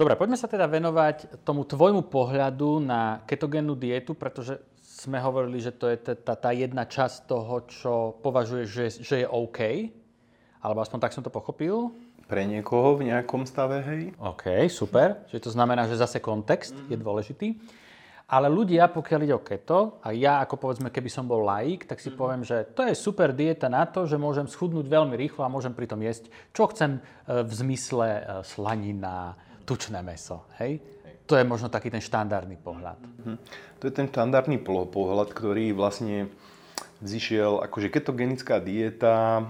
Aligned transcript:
Dobre, 0.00 0.16
poďme 0.16 0.40
sa 0.40 0.48
teda 0.48 0.64
venovať 0.64 1.44
tomu 1.44 1.68
tvojmu 1.68 2.08
pohľadu 2.08 2.80
na 2.80 3.20
ketogénnu 3.28 3.76
dietu, 3.76 4.16
pretože 4.16 4.56
sme 4.80 5.20
hovorili, 5.20 5.60
že 5.60 5.76
to 5.76 5.92
je 5.92 6.16
tá, 6.24 6.32
tá 6.40 6.56
jedna 6.56 6.88
časť 6.88 7.28
toho, 7.28 7.68
čo 7.68 7.92
považuješ, 8.24 8.68
že, 8.72 8.86
že 9.04 9.16
je 9.20 9.26
OK. 9.28 9.60
Alebo 10.64 10.80
aspoň 10.80 11.04
tak 11.04 11.12
som 11.12 11.20
to 11.20 11.28
pochopil. 11.28 11.92
Pre 12.24 12.42
niekoho 12.48 12.96
v 12.96 13.12
nejakom 13.12 13.44
stave, 13.44 13.84
hej. 13.92 14.16
OK, 14.16 14.72
super. 14.72 15.20
Čiže 15.28 15.52
to 15.52 15.52
znamená, 15.52 15.84
že 15.84 16.00
zase 16.00 16.16
kontext 16.16 16.72
mm-hmm. 16.72 16.88
je 16.88 16.96
dôležitý. 16.96 17.48
Ale 18.32 18.48
ľudia, 18.48 18.88
pokiaľ 18.88 19.20
ide 19.28 19.36
o 19.36 19.44
keto, 19.44 20.00
a 20.00 20.16
ja 20.16 20.40
ako 20.40 20.64
povedzme, 20.64 20.88
keby 20.88 21.12
som 21.12 21.28
bol 21.28 21.44
laik, 21.44 21.84
tak 21.84 22.00
si 22.00 22.08
mm-hmm. 22.08 22.16
poviem, 22.16 22.40
že 22.40 22.64
to 22.72 22.88
je 22.88 22.96
super 22.96 23.36
dieta 23.36 23.68
na 23.68 23.84
to, 23.84 24.08
že 24.08 24.16
môžem 24.16 24.48
schudnúť 24.48 24.88
veľmi 24.88 25.12
rýchlo 25.12 25.44
a 25.44 25.52
môžem 25.52 25.76
pritom 25.76 26.00
jesť, 26.00 26.32
čo 26.56 26.72
chcem 26.72 26.96
e, 26.96 27.00
v 27.44 27.52
zmysle 27.52 28.08
e, 28.08 28.22
slanina, 28.48 29.36
tučné 29.70 30.02
meso. 30.02 30.50
Hej? 30.58 30.82
To 31.30 31.38
je 31.38 31.46
možno 31.46 31.70
taký 31.70 31.94
ten 31.94 32.02
štandardný 32.02 32.58
pohľad. 32.58 32.98
Mm-hmm. 32.98 33.36
To 33.78 33.82
je 33.86 33.92
ten 33.94 34.10
štandardný 34.10 34.58
pohľad, 34.66 35.30
ktorý 35.30 35.70
vlastne 35.70 36.26
zišiel, 37.06 37.62
akože 37.62 37.86
ketogenická 37.86 38.58
dieta, 38.58 39.46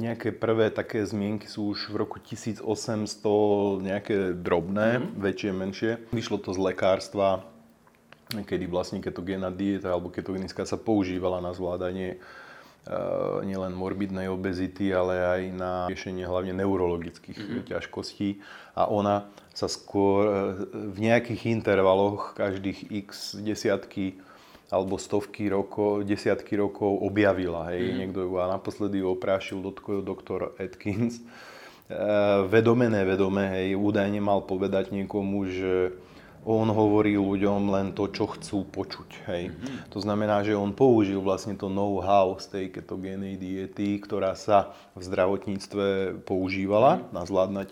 nejaké 0.00 0.32
prvé 0.32 0.72
také 0.72 1.04
zmienky 1.04 1.44
sú 1.44 1.76
už 1.76 1.92
v 1.92 2.08
roku 2.08 2.16
1800, 2.18 2.64
nejaké 3.84 4.32
drobné, 4.32 5.04
mm-hmm. 5.04 5.20
väčšie, 5.20 5.50
menšie. 5.52 5.92
Vyšlo 6.08 6.40
to 6.40 6.56
z 6.56 6.58
lekárstva, 6.72 7.44
kedy 8.32 8.64
vlastne 8.64 9.04
ketogénna 9.04 9.52
dieta 9.52 9.92
alebo 9.92 10.08
ketogenická 10.08 10.64
sa 10.64 10.80
používala 10.80 11.44
na 11.44 11.52
zvládanie 11.52 12.16
nielen 13.48 13.72
morbidnej 13.72 14.28
obezity, 14.28 14.92
ale 14.92 15.14
aj 15.24 15.42
na 15.56 15.72
riešenie 15.88 16.28
hlavne 16.28 16.52
neurologických 16.52 17.38
mm-hmm. 17.38 17.64
ťažkostí. 17.72 18.44
A 18.76 18.90
ona 18.92 19.24
sa 19.56 19.70
skôr 19.70 20.20
uh, 20.26 20.34
v 20.68 20.98
nejakých 21.00 21.48
intervaloch, 21.48 22.36
každých 22.36 22.92
x 23.08 23.40
desiatky 23.40 24.20
alebo 24.74 24.98
stovky 24.98 25.46
rokov, 25.46 26.02
desiatky 26.02 26.58
rokov 26.58 26.98
objavila. 26.98 27.70
Hej. 27.70 27.82
Mm. 27.84 27.96
Niekto 28.04 28.20
ju 28.26 28.32
a 28.42 28.50
naposledy 28.50 28.98
ju 29.00 29.06
oprášil 29.14 29.62
doktor 30.02 30.56
Atkins. 30.58 31.22
E, 31.84 31.96
vedome, 32.48 32.88
nevedome, 32.88 33.44
hej, 33.54 33.76
údajne 33.76 34.18
mal 34.18 34.42
povedať 34.42 34.90
niekomu, 34.90 35.46
že 35.46 35.92
on 36.44 36.68
hovorí 36.68 37.16
ľuďom 37.16 37.72
len 37.72 37.86
to, 37.96 38.12
čo 38.12 38.28
chcú 38.36 38.68
počuť. 38.68 39.10
Hej. 39.32 39.42
Mm-hmm. 39.50 39.76
To 39.96 39.98
znamená, 40.04 40.44
že 40.44 40.52
on 40.52 40.76
použil 40.76 41.24
vlastne 41.24 41.56
to 41.56 41.72
know-how 41.72 42.36
z 42.36 42.46
tej 42.52 42.64
ketogénej 42.68 43.40
diety, 43.40 43.96
ktorá 43.96 44.36
sa 44.36 44.76
v 44.92 45.02
zdravotníctve 45.08 46.20
používala 46.28 47.00
mm-hmm. 47.00 47.48
na, 47.48 47.64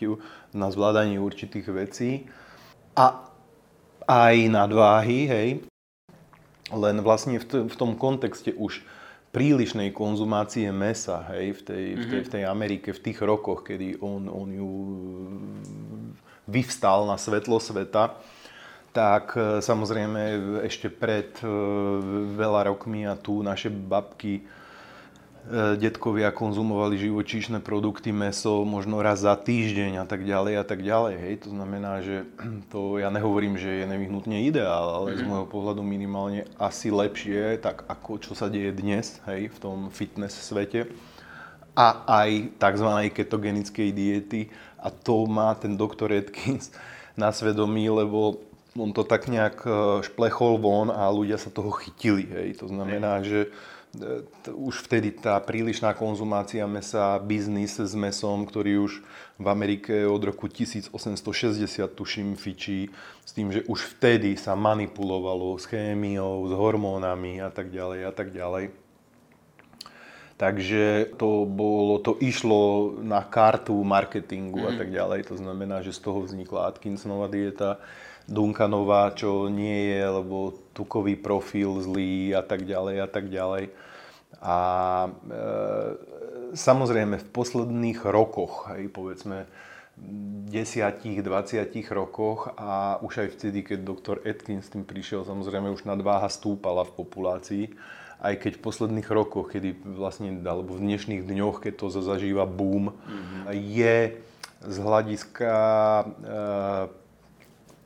na 0.57 0.69
zvládanie 0.73 1.21
určitých 1.21 1.69
vecí. 1.69 2.11
A 2.97 3.29
aj 4.09 4.37
nadváhy, 4.49 5.21
hej, 5.29 5.49
len 6.73 6.97
vlastne 7.05 7.37
v, 7.37 7.45
t- 7.45 7.65
v 7.69 7.77
tom 7.77 7.95
kontexte 7.95 8.57
už 8.57 8.81
prílišnej 9.33 9.97
konzumácie 9.97 10.69
mesa, 10.73 11.25
hej, 11.33 11.57
v 11.57 11.61
tej, 11.61 11.85
mm-hmm. 11.85 12.01
v, 12.01 12.05
tej, 12.09 12.21
v 12.25 12.31
tej 12.33 12.45
Amerike, 12.49 12.89
v 12.93 13.01
tých 13.05 13.19
rokoch, 13.21 13.65
kedy 13.65 14.01
on, 14.01 14.29
on 14.29 14.49
ju 14.49 14.71
vyvstal 16.49 17.09
na 17.09 17.17
svetlo 17.17 17.57
sveta, 17.57 18.17
tak 18.93 19.35
e, 19.35 19.65
samozrejme 19.65 20.21
ešte 20.69 20.93
pred 20.93 21.33
e, 21.41 21.49
veľa 22.37 22.69
rokmi 22.69 23.09
a 23.09 23.17
tu 23.17 23.41
naše 23.41 23.73
babky, 23.73 24.41
e, 24.41 24.43
detkovia 25.81 26.29
konzumovali 26.29 27.01
živočíšne 27.01 27.65
produkty, 27.65 28.13
meso 28.13 28.69
možno 28.69 29.01
raz 29.01 29.25
za 29.25 29.33
týždeň 29.33 30.01
a 30.01 30.07
tak 30.07 30.29
ďalej 30.29 30.55
a 30.61 30.65
tak 30.69 30.85
ďalej. 30.85 31.15
Hej. 31.17 31.35
To 31.45 31.57
znamená, 31.57 32.05
že 32.05 32.29
to 32.73 33.01
ja 33.01 33.09
nehovorím, 33.09 33.57
že 33.57 33.83
je 33.83 33.87
nevyhnutne 33.89 34.45
ideál, 34.45 34.93
ale 35.03 35.17
z 35.17 35.25
mhm. 35.25 35.29
môjho 35.29 35.47
pohľadu 35.49 35.81
minimálne 35.81 36.45
asi 36.61 36.93
lepšie, 36.93 37.65
tak 37.65 37.89
ako 37.89 38.21
čo 38.21 38.33
sa 38.37 38.53
deje 38.53 38.77
dnes 38.77 39.25
hej, 39.25 39.49
v 39.49 39.59
tom 39.59 39.89
fitness 39.89 40.37
svete 40.37 40.93
a 41.73 42.05
aj 42.05 42.61
tzv. 42.61 42.89
ketogenickej 43.17 43.89
diety. 43.97 44.53
A 44.83 44.93
to 44.93 45.25
má 45.25 45.55
ten 45.57 45.79
doktor 45.79 46.13
Atkins 46.13 46.75
na 47.17 47.33
svedomí, 47.33 47.89
lebo 47.89 48.52
on 48.77 48.93
to 48.93 49.05
tak 49.05 49.29
nejak 49.29 49.65
e, 49.65 49.71
šplechol 50.01 50.57
von 50.57 50.89
a 50.89 51.09
ľudia 51.13 51.37
sa 51.37 51.53
toho 51.53 51.73
chytili. 51.73 52.25
Hej. 52.25 52.65
To 52.65 52.67
znamená, 52.73 53.21
že 53.21 53.53
e, 53.93 54.25
už 54.49 54.89
vtedy 54.89 55.13
tá 55.13 55.37
prílišná 55.45 55.93
konzumácia 55.93 56.65
mesa, 56.65 57.21
biznis 57.21 57.77
s 57.77 57.93
mesom, 57.93 58.49
ktorý 58.49 58.89
už 58.89 58.93
v 59.37 59.47
Amerike 59.49 60.09
od 60.09 60.23
roku 60.25 60.49
1860 60.49 60.93
tuším 61.93 62.39
fičí, 62.41 62.89
s 63.27 63.31
tým, 63.37 63.53
že 63.53 63.61
už 63.69 63.99
vtedy 63.99 64.41
sa 64.41 64.57
manipulovalo 64.57 65.61
s 65.61 65.69
chémiou, 65.69 66.49
s 66.49 66.53
hormónami 66.57 67.45
a 67.45 67.53
tak 67.53 67.69
ďalej 67.69 68.01
a 68.09 68.13
tak 68.13 68.33
ďalej. 68.33 68.73
Takže 70.41 71.15
to, 71.23 71.47
bolo, 71.47 72.03
to 72.03 72.19
išlo 72.19 72.99
na 72.99 73.23
kartu 73.23 73.79
marketingu 73.85 74.65
a 74.67 74.75
mhm. 74.75 74.79
tak 74.81 74.89
ďalej. 74.91 75.21
To 75.31 75.37
znamená, 75.37 75.85
že 75.85 75.95
z 75.95 76.01
toho 76.03 76.25
vznikla 76.25 76.73
Atkinsonova 76.73 77.29
dieta 77.29 77.79
Dunkanová, 78.31 79.13
čo 79.15 79.51
nie 79.51 79.93
je, 79.93 80.03
lebo 80.03 80.55
tukový 80.73 81.19
profil 81.19 81.83
zlý 81.83 82.37
a 82.39 82.43
tak 82.43 82.65
ďalej 82.65 82.97
a 83.03 83.09
tak 83.11 83.27
ďalej. 83.29 83.65
A 84.43 84.59
e, 85.07 85.11
samozrejme 86.55 87.19
v 87.19 87.27
posledných 87.31 88.03
rokoch, 88.07 88.71
aj 88.71 88.83
povedzme 88.91 89.47
10-20 90.51 91.23
rokoch 91.93 92.51
a 92.57 92.99
už 93.05 93.27
aj 93.27 93.29
vtedy, 93.39 93.63
keď 93.63 93.79
doktor 93.85 94.17
Atkins 94.25 94.67
s 94.67 94.73
tým 94.73 94.83
prišiel, 94.83 95.23
samozrejme 95.23 95.71
už 95.71 95.85
nadváha 95.85 96.27
stúpala 96.33 96.83
v 96.83 96.97
populácii, 96.97 97.65
aj 98.23 98.35
keď 98.39 98.53
v 98.59 98.65
posledných 98.65 99.09
rokoch, 99.11 99.53
kedy 99.53 99.83
vlastne, 99.85 100.43
alebo 100.43 100.79
v 100.79 100.85
dnešných 100.91 101.23
dňoch, 101.27 101.63
keď 101.63 101.73
to 101.75 101.87
zažíva 101.91 102.47
boom, 102.47 102.95
mm-hmm. 102.95 103.43
je 103.53 103.97
z 104.63 104.77
hľadiska 104.79 105.53
e, 105.53 106.05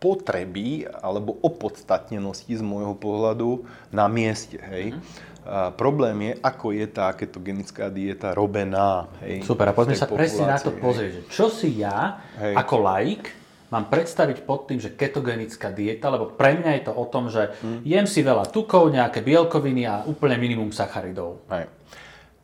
potreby 0.06 0.86
alebo 1.02 1.34
opodstatnenosti 1.42 2.54
z 2.54 2.62
môjho 2.62 2.94
pohľadu 2.94 3.66
na 3.90 4.06
mieste. 4.06 4.62
Hej. 4.62 4.94
Mm-hmm. 4.94 5.34
A 5.46 5.70
problém 5.74 6.30
je, 6.30 6.32
ako 6.42 6.74
je 6.74 6.86
tá 6.86 7.10
ketogenická 7.14 7.90
dieta 7.90 8.34
robená. 8.34 9.10
Hej, 9.22 9.42
Super, 9.46 9.70
a 9.70 9.74
poďme 9.74 9.98
sa 9.98 10.06
presne 10.06 10.46
na 10.46 10.58
to 10.58 10.70
pozrieť. 10.74 11.26
Čo 11.26 11.50
si 11.50 11.82
ja 11.82 12.22
hej. 12.38 12.54
ako 12.54 12.74
laik 12.82 13.34
mám 13.70 13.90
predstaviť 13.90 14.46
pod 14.46 14.70
tým, 14.70 14.78
že 14.78 14.94
ketogenická 14.94 15.74
dieta, 15.74 16.06
lebo 16.06 16.30
pre 16.30 16.54
mňa 16.54 16.70
je 16.78 16.82
to 16.86 16.92
o 16.94 17.04
tom, 17.10 17.26
že 17.26 17.50
mm. 17.62 17.82
jem 17.82 18.06
si 18.06 18.22
veľa 18.22 18.46
tukov, 18.54 18.94
nejaké 18.94 19.26
bielkoviny 19.26 19.82
a 19.90 20.06
úplne 20.06 20.38
minimum 20.38 20.70
sacharidov. 20.70 21.42
Hej. 21.50 21.66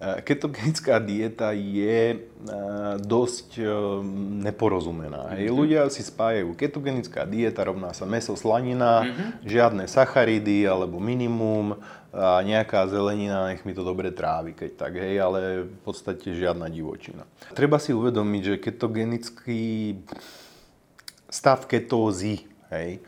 E, 0.02 0.18
ketogenická 0.26 0.98
dieta 0.98 1.54
je 1.54 1.98
e, 2.10 2.16
dosť 2.98 3.48
e, 3.54 3.64
neporozumená. 4.42 5.38
Hej. 5.38 5.46
Mm-hmm. 5.46 5.60
Ľudia 5.62 5.80
si 5.94 6.02
spájajú 6.02 6.58
ketogenická 6.58 7.22
dieta 7.22 7.62
rovná 7.62 7.94
sa 7.94 8.02
meso, 8.02 8.34
slanina, 8.34 9.06
mm-hmm. 9.06 9.28
žiadne 9.46 9.84
sacharidy 9.86 10.66
alebo 10.66 10.98
minimum 10.98 11.78
a 12.10 12.42
nejaká 12.42 12.90
zelenina, 12.90 13.54
nech 13.54 13.62
mi 13.62 13.72
to 13.72 13.86
dobre 13.86 14.12
trávi, 14.12 14.52
keď 14.52 14.70
tak, 14.76 15.00
hej, 15.00 15.16
ale 15.16 15.64
v 15.64 15.78
podstate 15.80 16.34
žiadna 16.36 16.69
divočina. 16.69 17.24
Treba 17.56 17.80
si 17.80 17.96
uvedomiť, 17.96 18.42
že 18.44 18.60
ketogenický 18.60 19.96
stav 21.32 21.64
ketózy, 21.64 22.44
hej, 22.69 23.00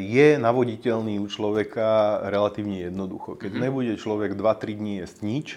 je 0.00 0.28
navoditeľný 0.40 1.22
u 1.22 1.26
človeka 1.30 2.22
relatívne 2.26 2.90
jednoducho. 2.90 3.38
Keď 3.38 3.50
mm-hmm. 3.54 3.66
nebude 3.70 3.94
človek 3.94 4.34
2-3 4.34 4.80
dní 4.80 4.92
jesť 5.04 5.18
nič, 5.22 5.48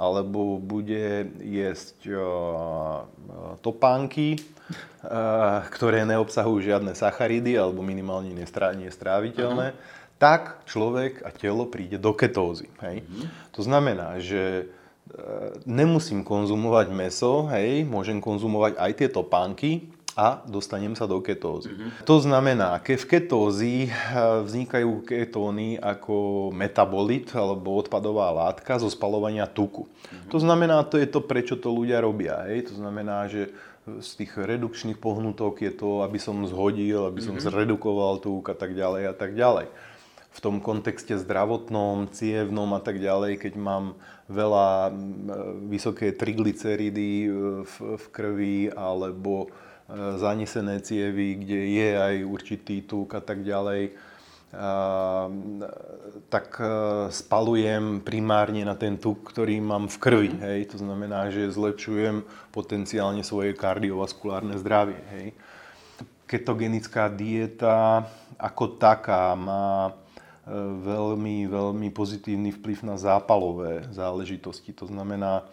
alebo 0.00 0.56
bude 0.56 1.28
jesť 1.44 2.08
uh, 2.08 3.04
topánky, 3.60 4.40
uh, 4.40 5.60
ktoré 5.68 6.08
neobsahujú 6.08 6.72
žiadne 6.72 6.96
sacharidy 6.96 7.60
alebo 7.60 7.84
minimálne 7.84 8.32
nestráviteľné, 8.32 9.76
uh-huh. 9.76 10.16
tak 10.16 10.64
človek 10.64 11.20
a 11.20 11.28
telo 11.36 11.68
príde 11.68 12.00
do 12.00 12.16
ketózy. 12.16 12.72
Hej? 12.80 13.04
Uh-huh. 13.04 13.28
To 13.52 13.60
znamená, 13.60 14.16
že 14.24 14.72
uh, 14.72 15.52
nemusím 15.68 16.24
konzumovať 16.24 16.88
meso, 16.96 17.44
hej, 17.52 17.84
môžem 17.84 18.24
konzumovať 18.24 18.80
aj 18.80 18.92
tie 18.96 19.08
topánky, 19.12 19.92
a 20.18 20.42
dostanem 20.46 20.98
sa 20.98 21.06
do 21.06 21.22
ketózy. 21.22 21.70
Mm-hmm. 21.70 21.90
To 22.06 22.16
znamená, 22.18 22.82
keď 22.82 22.96
v 22.98 23.06
ketózi 23.06 23.74
eh, 23.86 23.92
vznikajú 24.42 25.06
ketóny 25.06 25.78
ako 25.78 26.50
metabolit 26.50 27.30
alebo 27.34 27.78
odpadová 27.78 28.34
látka 28.34 28.78
zo 28.82 28.90
spalovania 28.90 29.46
tuku. 29.46 29.86
Mm-hmm. 29.86 30.30
To 30.34 30.38
znamená, 30.42 30.82
to 30.86 30.98
je 30.98 31.06
to, 31.06 31.22
prečo 31.22 31.54
to 31.54 31.70
ľudia 31.70 32.02
robia. 32.02 32.42
Hej? 32.50 32.74
To 32.74 32.74
znamená, 32.82 33.30
že 33.30 33.54
z 33.86 34.10
tých 34.22 34.36
redukčných 34.36 35.00
pohnutok 35.00 35.64
je 35.64 35.72
to, 35.72 36.04
aby 36.04 36.20
som 36.20 36.44
zhodil, 36.44 37.06
aby 37.08 37.22
som 37.22 37.34
mm-hmm. 37.38 37.50
zredukoval 37.50 38.20
tuk 38.20 38.50
a 38.50 38.56
tak 38.58 38.74
ďalej 38.74 39.02
a 39.10 39.14
tak 39.14 39.34
ďalej. 39.38 39.70
V 40.30 40.38
tom 40.38 40.62
kontexte 40.62 41.18
zdravotnom, 41.18 42.06
cievnom 42.14 42.70
a 42.70 42.80
tak 42.82 43.02
ďalej, 43.02 43.42
keď 43.42 43.58
mám 43.58 43.98
veľa 44.30 44.94
vysoké 45.66 46.14
triglyceridy 46.14 47.10
eh, 47.26 47.30
v, 47.62 47.74
v 47.94 48.04
krvi 48.10 48.58
alebo 48.74 49.50
zanesené 50.18 50.78
cievy, 50.80 51.40
kde 51.42 51.60
je 51.74 51.88
aj 51.98 52.14
určitý 52.22 52.86
tuk 52.86 53.14
a 53.14 53.22
tak 53.22 53.42
ďalej, 53.42 53.94
tak 56.26 56.58
e, 56.58 56.66
spalujem 57.14 58.02
primárne 58.02 58.66
na 58.66 58.74
ten 58.74 58.98
tuk, 58.98 59.30
ktorý 59.30 59.62
mám 59.62 59.86
v 59.86 59.96
krvi. 60.02 60.30
Hej. 60.42 60.74
To 60.74 60.76
znamená, 60.82 61.30
že 61.30 61.54
zlepšujem 61.54 62.26
potenciálne 62.50 63.22
svoje 63.22 63.54
kardiovaskulárne 63.54 64.58
zdravie. 64.58 64.98
Hej. 65.14 65.26
Ketogenická 66.26 67.06
dieta 67.10 68.06
ako 68.34 68.74
taká 68.74 69.38
má 69.38 69.90
e, 69.90 69.92
veľmi, 70.82 71.46
veľmi 71.46 71.88
pozitívny 71.94 72.50
vplyv 72.50 72.82
na 72.90 72.98
zápalové 72.98 73.86
záležitosti. 73.94 74.74
To 74.74 74.90
znamená, 74.90 75.46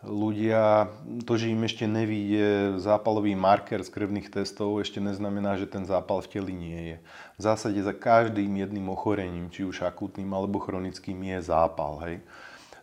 ľudia, 0.00 0.88
to, 1.28 1.36
že 1.36 1.52
im 1.52 1.60
ešte 1.60 1.84
nevíde 1.84 2.80
zápalový 2.80 3.36
marker 3.36 3.84
z 3.84 3.92
krvných 3.92 4.32
testov, 4.32 4.80
ešte 4.80 4.96
neznamená, 4.96 5.60
že 5.60 5.68
ten 5.68 5.84
zápal 5.84 6.24
v 6.24 6.30
teli 6.32 6.54
nie 6.56 6.80
je. 6.94 6.96
V 7.36 7.40
zásade 7.44 7.80
za 7.84 7.92
každým 7.92 8.48
jedným 8.48 8.88
ochorením, 8.88 9.52
či 9.52 9.64
už 9.68 9.84
akutným 9.84 10.32
alebo 10.32 10.56
chronickým, 10.56 11.20
je 11.20 11.38
zápal. 11.44 12.00
Hej. 12.08 12.16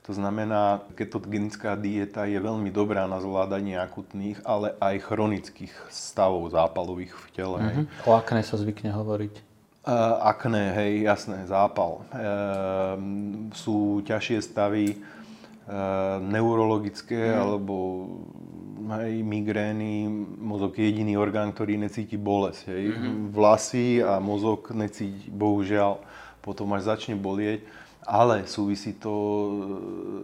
To 0.08 0.16
znamená, 0.16 0.88
ketogenická 0.96 1.76
dieta 1.76 2.24
je 2.24 2.40
veľmi 2.40 2.72
dobrá 2.72 3.10
na 3.12 3.20
zvládanie 3.20 3.76
akutných, 3.76 4.40
ale 4.48 4.72
aj 4.80 5.04
chronických 5.04 5.74
stavov 5.92 6.48
zápalových 6.54 7.12
v 7.12 7.28
tele. 7.36 7.58
Mm-hmm. 7.60 7.86
O 8.08 8.16
akné 8.16 8.40
sa 8.46 8.56
zvykne 8.56 8.96
hovoriť? 8.96 9.34
Uh, 9.88 10.20
akné, 10.24 10.72
hej, 10.76 10.94
jasné, 11.08 11.48
zápal. 11.48 12.08
Uh, 12.12 12.96
sú 13.52 14.00
ťažšie 14.04 14.40
stavy, 14.44 15.00
neurologické 16.24 17.36
mm. 17.36 17.40
alebo 17.44 17.76
aj 18.88 19.12
migrény, 19.20 20.08
mozog 20.40 20.80
je 20.80 20.88
jediný 20.88 21.20
orgán, 21.20 21.52
ktorý 21.52 21.76
necíti 21.76 22.16
bolesť. 22.16 22.72
Hej. 22.72 22.84
Mm-hmm. 22.96 23.16
Vlasy 23.36 23.88
a 24.00 24.24
mozog 24.24 24.72
necíti, 24.72 25.28
bohužiaľ, 25.28 26.00
potom 26.40 26.72
až 26.72 26.96
začne 26.96 27.20
bolieť. 27.20 27.68
Ale 28.08 28.48
súvisí 28.48 28.96
to 28.96 29.12
eh, 29.12 29.52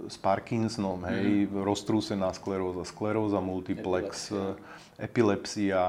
s 0.07 0.15
Parkinsonom, 0.15 1.03
hej, 1.11 1.51
mm-hmm. 1.51 1.67
roztrúsená 1.67 2.31
skleróza, 2.31 2.87
skleróza 2.87 3.43
multiplex, 3.43 4.31
epilepsia, 4.31 4.71
epilepsia 4.95 5.83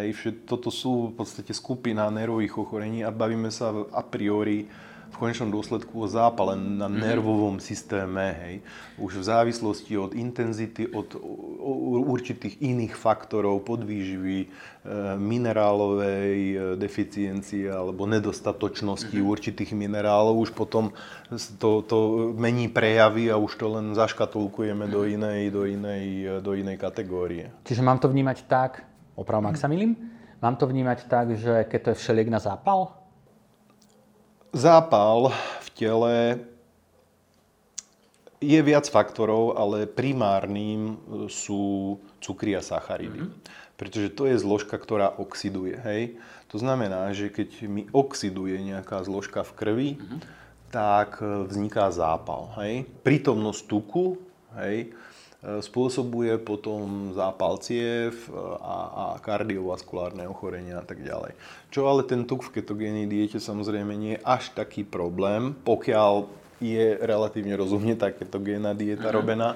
hej, 0.00 0.08
všet, 0.16 0.36
toto 0.48 0.72
sú 0.72 1.12
v 1.12 1.20
podstate 1.20 1.52
skupina 1.52 2.08
nervových 2.08 2.56
ochorení 2.56 3.04
a 3.04 3.12
bavíme 3.12 3.52
sa 3.52 3.76
a 3.92 4.00
priori 4.00 4.72
v 5.14 5.22
konečnom 5.22 5.46
dôsledku 5.46 5.94
o 5.94 6.08
zápale 6.10 6.58
na 6.58 6.90
mhm. 6.90 6.98
nervovom 6.98 7.56
systéme, 7.62 8.34
hej. 8.42 8.54
Už 8.98 9.22
v 9.22 9.24
závislosti 9.30 9.94
od 9.94 10.10
intenzity, 10.18 10.90
od 10.90 11.14
určitých 12.10 12.58
iných 12.58 12.98
faktorov, 12.98 13.62
podvýživy, 13.62 14.38
e, 14.42 14.46
minerálovej 15.14 16.38
e, 16.50 16.56
deficiencie 16.74 17.70
alebo 17.70 18.10
nedostatočnosti 18.10 19.14
mm-hmm. 19.14 19.34
určitých 19.34 19.70
minerálov, 19.78 20.34
už 20.42 20.50
potom 20.50 20.90
to, 21.62 21.86
to 21.86 21.98
mení 22.34 22.66
prejavy 22.66 23.30
a 23.30 23.38
už 23.38 23.54
to 23.54 23.70
len 23.70 23.94
zaškatulkujeme 23.94 24.90
do, 24.90 25.06
mhm. 25.06 25.10
inej, 25.14 25.40
do, 25.54 25.62
inej, 25.62 26.04
do 26.42 26.50
inej 26.58 26.76
kategórie. 26.82 27.54
Čiže 27.62 27.86
mám 27.86 28.02
to 28.02 28.10
vnímať 28.10 28.50
tak, 28.50 28.82
opravom, 29.14 29.46
ak 29.46 29.58
sa 29.58 29.70
milím, 29.70 29.94
mám 30.42 30.58
to 30.58 30.66
vnímať 30.66 30.98
tak, 31.06 31.38
že 31.38 31.70
keď 31.70 31.78
to 31.80 31.88
je 31.94 32.00
všeliek 32.02 32.28
na 32.28 32.42
zápal, 32.42 33.03
Zápal 34.54 35.34
v 35.34 35.68
tele 35.74 36.14
je 38.38 38.60
viac 38.62 38.86
faktorov, 38.86 39.58
ale 39.58 39.90
primárnym 39.90 40.94
sú 41.26 41.98
cukry 42.22 42.54
a 42.54 42.62
sacharidy. 42.62 43.26
Mm-hmm. 43.26 43.74
Pretože 43.74 44.14
to 44.14 44.30
je 44.30 44.38
zložka, 44.38 44.78
ktorá 44.78 45.10
oxiduje. 45.18 45.74
Hej? 45.82 46.22
To 46.54 46.62
znamená, 46.62 47.10
že 47.10 47.34
keď 47.34 47.66
mi 47.66 47.90
oxiduje 47.90 48.62
nejaká 48.62 49.02
zložka 49.02 49.42
v 49.42 49.52
krvi, 49.58 49.90
mm-hmm. 49.98 50.20
tak 50.70 51.18
vzniká 51.18 51.90
zápal. 51.90 52.54
Hej? 52.62 52.86
Prítomnosť 53.02 53.62
tuku 53.66 54.22
hej, 54.58 54.94
spôsobuje 55.60 56.40
potom 56.40 57.12
zápal 57.12 57.60
ciev 57.60 58.16
a, 58.64 58.76
a 58.88 59.04
kardiovaskulárne 59.20 60.24
ochorenia 60.24 60.80
a 60.80 60.86
tak 60.86 61.04
ďalej. 61.04 61.36
Čo 61.68 61.84
ale 61.84 62.08
ten 62.08 62.24
tuk 62.24 62.48
v 62.48 62.60
ketogénnej 62.60 63.04
diete 63.04 63.36
samozrejme 63.36 63.92
nie 63.92 64.16
je 64.16 64.24
až 64.24 64.56
taký 64.56 64.88
problém, 64.88 65.52
pokiaľ 65.52 66.44
je 66.64 66.96
relatívne 67.02 67.52
rozumne 67.60 67.92
tá 67.92 68.08
ketogénna 68.08 68.72
dieta 68.72 69.10
mm-hmm. 69.10 69.18
robená, 69.20 69.48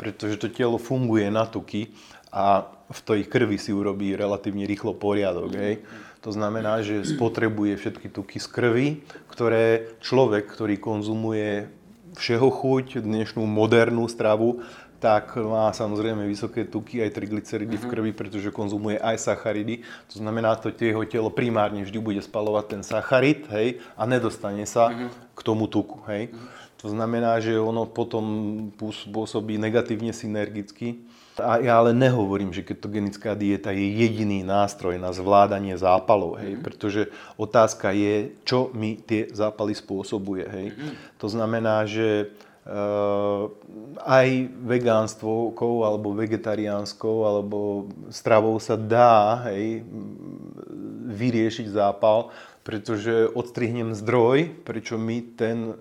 pretože 0.00 0.40
to 0.40 0.48
telo 0.48 0.80
funguje 0.80 1.28
na 1.28 1.44
tuky 1.44 1.92
a 2.32 2.64
v 2.88 3.00
tej 3.04 3.20
krvi 3.28 3.60
si 3.60 3.70
urobí 3.74 4.16
relatívne 4.16 4.64
rýchlo 4.64 4.96
poriadok. 4.96 5.52
Hej. 5.56 5.84
To 6.24 6.32
znamená, 6.32 6.80
že 6.80 7.04
spotrebuje 7.04 7.76
všetky 7.76 8.08
tuky 8.08 8.40
z 8.40 8.48
krvi, 8.48 8.88
ktoré 9.28 9.92
človek, 10.00 10.48
ktorý 10.48 10.80
konzumuje 10.80 11.68
všeho 12.16 12.48
chuť, 12.48 13.02
dnešnú 13.02 13.44
modernú 13.44 14.06
stravu, 14.06 14.62
tak 14.98 15.36
má 15.36 15.70
samozrejme 15.72 16.24
vysoké 16.24 16.64
tuky 16.64 17.04
aj 17.04 17.14
triglyceridy 17.14 17.76
uh-huh. 17.76 17.82
v 17.82 17.86
mhm. 17.86 17.92
krvi, 17.92 18.10
pretože 18.12 18.48
konzumuje 18.54 18.96
aj 18.98 19.20
sacharidy. 19.20 19.84
To 20.12 20.16
znamená, 20.20 20.56
to 20.56 20.72
jeho 20.74 21.04
telo 21.04 21.28
primárne 21.28 21.84
vždy 21.84 21.98
bude 22.00 22.20
spalovať 22.22 22.64
ten 22.78 22.82
sacharid, 22.82 23.46
hej, 23.52 23.82
a 23.98 24.02
nedostane 24.08 24.64
sa 24.64 24.90
uh-huh. 24.90 25.10
k 25.34 25.40
tomu 25.40 25.68
tuku, 25.68 26.00
hej. 26.08 26.32
Uh-huh. 26.32 26.64
To 26.84 26.92
znamená, 26.92 27.40
že 27.40 27.56
ono 27.56 27.88
potom 27.88 28.24
pôsobí 29.08 29.56
negatívne 29.56 30.12
synergicky. 30.12 31.00
A 31.40 31.56
ja 31.58 31.80
ale 31.80 31.96
nehovorím, 31.96 32.52
že 32.52 32.62
ketogenická 32.62 33.32
dieta 33.34 33.72
je 33.72 33.88
jediný 33.88 34.44
nástroj 34.44 35.00
na 35.00 35.10
zvládanie 35.10 35.74
zápalov, 35.80 36.38
hej, 36.38 36.54
mm-hmm. 36.54 36.62
pretože 36.62 37.10
otázka 37.40 37.90
je, 37.90 38.36
čo 38.46 38.70
mi 38.70 39.00
tie 39.00 39.32
zápaly 39.32 39.74
spôsobuje, 39.74 40.44
hej. 40.46 40.66
Mm-hmm. 40.70 40.92
To 41.18 41.26
znamená, 41.26 41.88
že 41.88 42.30
aj 44.00 44.28
vegánstvou 44.64 45.52
alebo 45.84 46.16
vegetariánskou 46.16 47.28
alebo 47.28 47.92
stravou 48.08 48.56
sa 48.56 48.80
dá 48.80 49.44
hej, 49.52 49.84
vyriešiť 51.04 51.68
zápal, 51.68 52.32
pretože 52.64 53.28
odstrihnem 53.36 53.92
zdroj, 53.92 54.64
prečo 54.64 54.96
mi 54.96 55.20
ten 55.20 55.76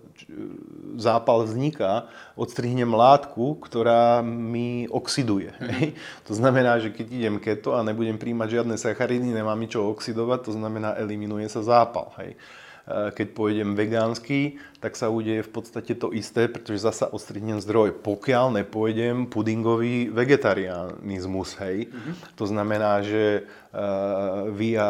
zápal 0.99 1.47
vzniká, 1.47 2.11
odstrihnem 2.35 2.91
látku, 2.91 3.55
ktorá 3.63 4.19
mi 4.19 4.91
oxiduje. 4.91 5.55
Mm. 5.55 5.71
Hej. 5.71 5.87
To 6.27 6.33
znamená, 6.35 6.83
že 6.83 6.91
keď 6.91 7.07
idem 7.07 7.35
keto 7.39 7.79
a 7.79 7.87
nebudem 7.87 8.19
príjmať 8.19 8.59
žiadne 8.59 8.75
sacharidy, 8.75 9.31
nemám 9.31 9.55
mi 9.55 9.71
čo 9.71 9.87
oxidovať, 9.87 10.51
to 10.51 10.51
znamená, 10.59 10.99
eliminuje 10.99 11.47
sa 11.47 11.63
zápal. 11.63 12.11
Hej. 12.19 12.35
Eh, 12.83 13.15
keď 13.15 13.27
pôjdem 13.31 13.79
vegánsky, 13.79 14.59
tak 14.83 14.99
sa 14.99 15.07
udeje 15.07 15.47
v 15.47 15.51
podstate 15.55 15.95
to 15.95 16.11
isté, 16.11 16.51
pretože 16.51 16.83
zasa 16.83 17.07
ostrihnem 17.07 17.63
zdroj, 17.63 17.95
pokiaľ 18.03 18.59
nepôjdem 18.59 19.31
pudingový 19.31 20.11
vegetarianizmus, 20.11 21.55
hej. 21.63 21.87
Mm-hmm. 21.87 22.35
To 22.35 22.43
znamená, 22.43 22.99
že 22.99 23.47
uh, 23.71 24.51
via 24.51 24.83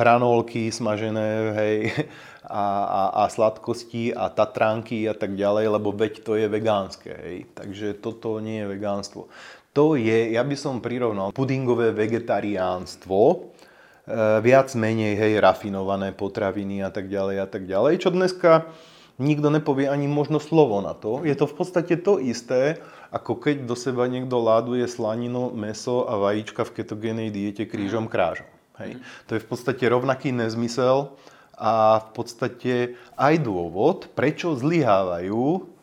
hranolky 0.00 0.72
smažené, 0.72 1.52
hej, 1.52 1.76
a, 2.48 2.64
a, 2.88 3.02
a 3.12 3.22
sladkosti 3.28 4.16
a 4.16 4.32
tatránky 4.32 5.04
a 5.04 5.12
tak 5.12 5.36
ďalej, 5.36 5.68
lebo 5.68 5.92
veď 5.92 6.24
to 6.24 6.40
je 6.40 6.48
vegánske, 6.48 7.12
hej. 7.12 7.44
Takže 7.52 8.00
toto 8.00 8.40
nie 8.40 8.64
je 8.64 8.72
vegánstvo. 8.72 9.28
To 9.74 9.98
je, 9.98 10.32
ja 10.32 10.46
by 10.46 10.56
som 10.56 10.78
prirovnal 10.78 11.34
pudingové 11.34 11.90
vegetariánstvo, 11.90 13.52
viac 14.44 14.68
menej 14.76 15.16
hej, 15.16 15.40
rafinované 15.40 16.12
potraviny 16.12 16.84
a 16.84 16.92
tak 16.92 17.08
ďalej 17.08 17.36
a 17.40 17.46
tak 17.48 17.64
ďalej, 17.64 18.04
čo 18.04 18.10
dneska 18.12 18.68
nikto 19.16 19.48
nepovie 19.48 19.88
ani 19.88 20.10
možno 20.10 20.42
slovo 20.42 20.82
na 20.84 20.92
to. 20.92 21.22
Je 21.24 21.32
to 21.38 21.48
v 21.48 21.54
podstate 21.54 21.94
to 22.02 22.20
isté, 22.20 22.82
ako 23.14 23.38
keď 23.38 23.64
do 23.64 23.78
seba 23.78 24.10
niekto 24.10 24.36
láduje 24.42 24.84
slaninu, 24.90 25.54
meso 25.54 26.04
a 26.04 26.18
vajíčka 26.18 26.66
v 26.66 26.74
ketogénej 26.82 27.28
diete 27.30 27.64
krížom 27.64 28.10
krážom. 28.10 28.50
Hej. 28.82 28.98
To 29.30 29.38
je 29.38 29.40
v 29.40 29.48
podstate 29.48 29.84
rovnaký 29.86 30.34
nezmysel 30.34 31.14
a 31.54 32.02
v 32.02 32.08
podstate 32.10 32.74
aj 33.14 33.34
dôvod, 33.38 34.10
prečo 34.18 34.58
zlyhávajú 34.58 35.73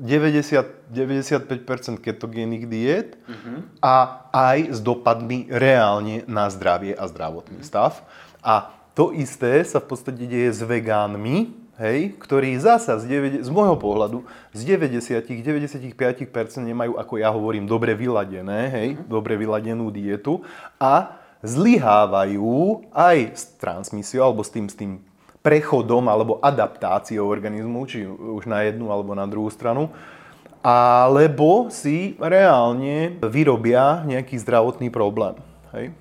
90, 0.00 0.90
95% 0.94 1.98
ketogénnych 1.98 2.64
diet 2.70 3.18
uh-huh. 3.26 3.66
a 3.82 4.26
aj 4.30 4.58
s 4.74 4.78
dopadmi 4.78 5.50
reálne 5.50 6.22
na 6.30 6.46
zdravie 6.48 6.94
a 6.94 7.04
zdravotný 7.10 7.60
stav. 7.66 8.02
A 8.42 8.70
to 8.94 9.10
isté 9.14 9.62
sa 9.66 9.82
v 9.82 9.86
podstate 9.90 10.26
deje 10.26 10.50
s 10.54 10.62
vegánmi, 10.62 11.54
hej, 11.78 12.18
ktorí 12.18 12.58
zasa 12.58 12.98
z, 12.98 13.06
9, 13.06 13.46
z 13.46 13.50
môjho 13.50 13.78
pohľadu 13.78 14.26
z 14.50 14.60
90-95% 14.66 16.26
nemajú, 16.62 16.98
ako 16.98 17.14
ja 17.18 17.30
hovorím, 17.30 17.70
dobre 17.70 17.94
vyladené, 17.94 18.60
hej, 18.70 18.88
uh-huh. 18.98 19.06
dobre 19.06 19.38
vyladenú 19.38 19.90
dietu 19.94 20.42
a 20.82 21.18
zlyhávajú 21.42 22.90
aj 22.90 23.18
s 23.34 23.42
transmisiou 23.62 24.26
alebo 24.26 24.42
s 24.42 24.50
tým, 24.50 24.66
s 24.66 24.74
tým 24.74 24.98
prechodom 25.48 26.12
alebo 26.12 26.36
adaptáciou 26.44 27.24
organizmu, 27.24 27.80
či 27.88 28.04
už 28.04 28.44
na 28.44 28.68
jednu 28.68 28.92
alebo 28.92 29.16
na 29.16 29.24
druhú 29.24 29.48
stranu, 29.48 29.88
alebo 30.60 31.72
si 31.72 32.20
reálne 32.20 33.16
vyrobia 33.24 34.04
nejaký 34.04 34.36
zdravotný 34.36 34.92
problém. 34.92 35.40
Hej? 35.72 35.96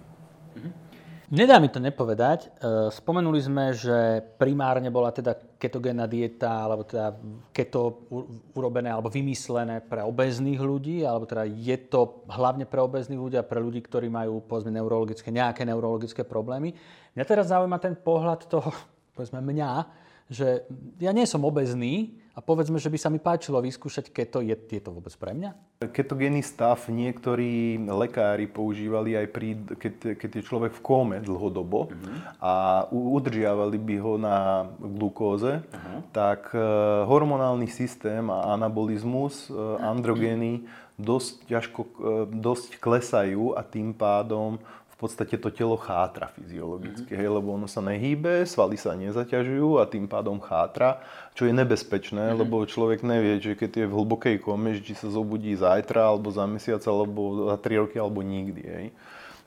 Nedá 1.27 1.60
mi 1.60 1.68
to 1.68 1.84
nepovedať. 1.84 2.39
E, 2.44 2.48
spomenuli 2.88 3.39
sme, 3.44 3.75
že 3.75 4.24
primárne 4.39 4.88
bola 4.88 5.12
teda 5.12 5.36
ketogénna 5.60 6.08
dieta, 6.08 6.63
alebo 6.63 6.88
teda 6.88 7.20
keto 7.51 8.08
urobené 8.56 8.88
alebo 8.88 9.12
vymyslené 9.12 9.84
pre 9.84 10.08
obezných 10.08 10.56
ľudí, 10.56 11.04
alebo 11.04 11.27
teda 11.27 11.44
je 11.44 11.75
to 11.92 12.24
hlavne 12.32 12.63
pre 12.63 12.80
obezných 12.80 13.20
ľudí 13.20 13.36
a 13.36 13.44
pre 13.44 13.60
ľudí, 13.60 13.84
ktorí 13.84 14.08
majú 14.08 14.39
povedzme 14.39 14.72
neurologické, 14.72 15.27
nejaké 15.27 15.68
neurologické 15.68 16.24
problémy. 16.24 16.72
Mňa 17.12 17.25
teraz 17.27 17.51
zaujíma 17.51 17.75
ten 17.84 18.00
pohľad 18.00 18.48
toho, 18.48 18.72
povedzme 19.18 19.42
mňa, 19.42 19.90
že 20.30 20.62
ja 21.02 21.10
nie 21.10 21.26
som 21.26 21.42
obezný, 21.42 22.14
a 22.38 22.40
povedzme, 22.46 22.78
že 22.78 22.94
by 22.94 22.98
sa 23.02 23.10
mi 23.10 23.18
páčilo 23.18 23.58
vyskúšať 23.66 24.14
keto, 24.14 24.46
je, 24.46 24.54
je 24.54 24.78
to 24.78 24.94
vôbec 24.94 25.10
pre 25.18 25.34
mňa? 25.34 25.58
Ketogénny 25.90 26.46
stav 26.46 26.86
niektorí 26.86 27.82
lekári 27.82 28.46
používali 28.46 29.18
aj 29.18 29.28
pri, 29.34 29.58
keď, 29.74 29.94
keď 30.22 30.30
je 30.38 30.44
človek 30.46 30.78
v 30.78 30.82
kóme 30.86 31.18
dlhodobo 31.26 31.90
uh-huh. 31.90 32.18
a 32.38 32.54
udržiavali 32.94 33.82
by 33.82 33.96
ho 33.98 34.14
na 34.22 34.70
glukóze, 34.78 35.66
uh-huh. 35.66 36.06
tak 36.14 36.54
e, 36.54 36.62
hormonálny 37.10 37.74
systém 37.74 38.30
a 38.30 38.54
anabolizmus, 38.54 39.50
e, 39.50 39.58
androgény 39.82 40.70
dosť 41.02 41.34
ťažko, 41.50 41.82
e, 41.82 41.90
dosť 42.38 42.78
klesajú 42.78 43.58
a 43.58 43.66
tým 43.66 43.98
pádom 43.98 44.62
v 44.98 45.06
podstate 45.06 45.38
to 45.38 45.54
telo 45.54 45.77
chátra 45.77 46.34
fyziologicky, 46.34 47.13
mm-hmm. 47.13 47.22
hej, 47.22 47.30
lebo 47.30 47.54
ono 47.54 47.70
sa 47.70 47.86
nehýbe, 47.86 48.50
svaly 48.50 48.82
sa 48.82 48.98
nezaťažujú 48.98 49.77
a 49.77 49.86
tým 49.86 50.10
pádom 50.10 50.42
chátra, 50.42 51.06
čo 51.38 51.46
je 51.46 51.54
nebezpečné, 51.54 52.34
mm-hmm. 52.34 52.42
lebo 52.42 52.66
človek 52.66 53.06
nevie, 53.06 53.38
že 53.38 53.54
keď 53.54 53.86
je 53.86 53.86
v 53.86 53.94
hlbokej 53.94 54.42
kome, 54.42 54.74
či 54.82 54.98
sa 54.98 55.13
zobudí 55.13 55.54
zajtra, 55.54 56.10
alebo 56.10 56.34
za 56.34 56.50
mesiac, 56.50 56.82
alebo 56.89 57.46
za 57.46 57.62
3 57.62 57.86
roky, 57.86 58.01
alebo 58.01 58.25
nikdy. 58.25 58.63
Hej. 58.66 58.88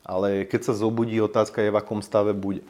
Ale 0.06 0.46
keď 0.46 0.70
sa 0.70 0.74
zobudí, 0.78 1.18
otázka 1.18 1.66
je, 1.66 1.74
v 1.74 1.80
akom 1.82 1.98
stave 1.98 2.30
bude. 2.30 2.62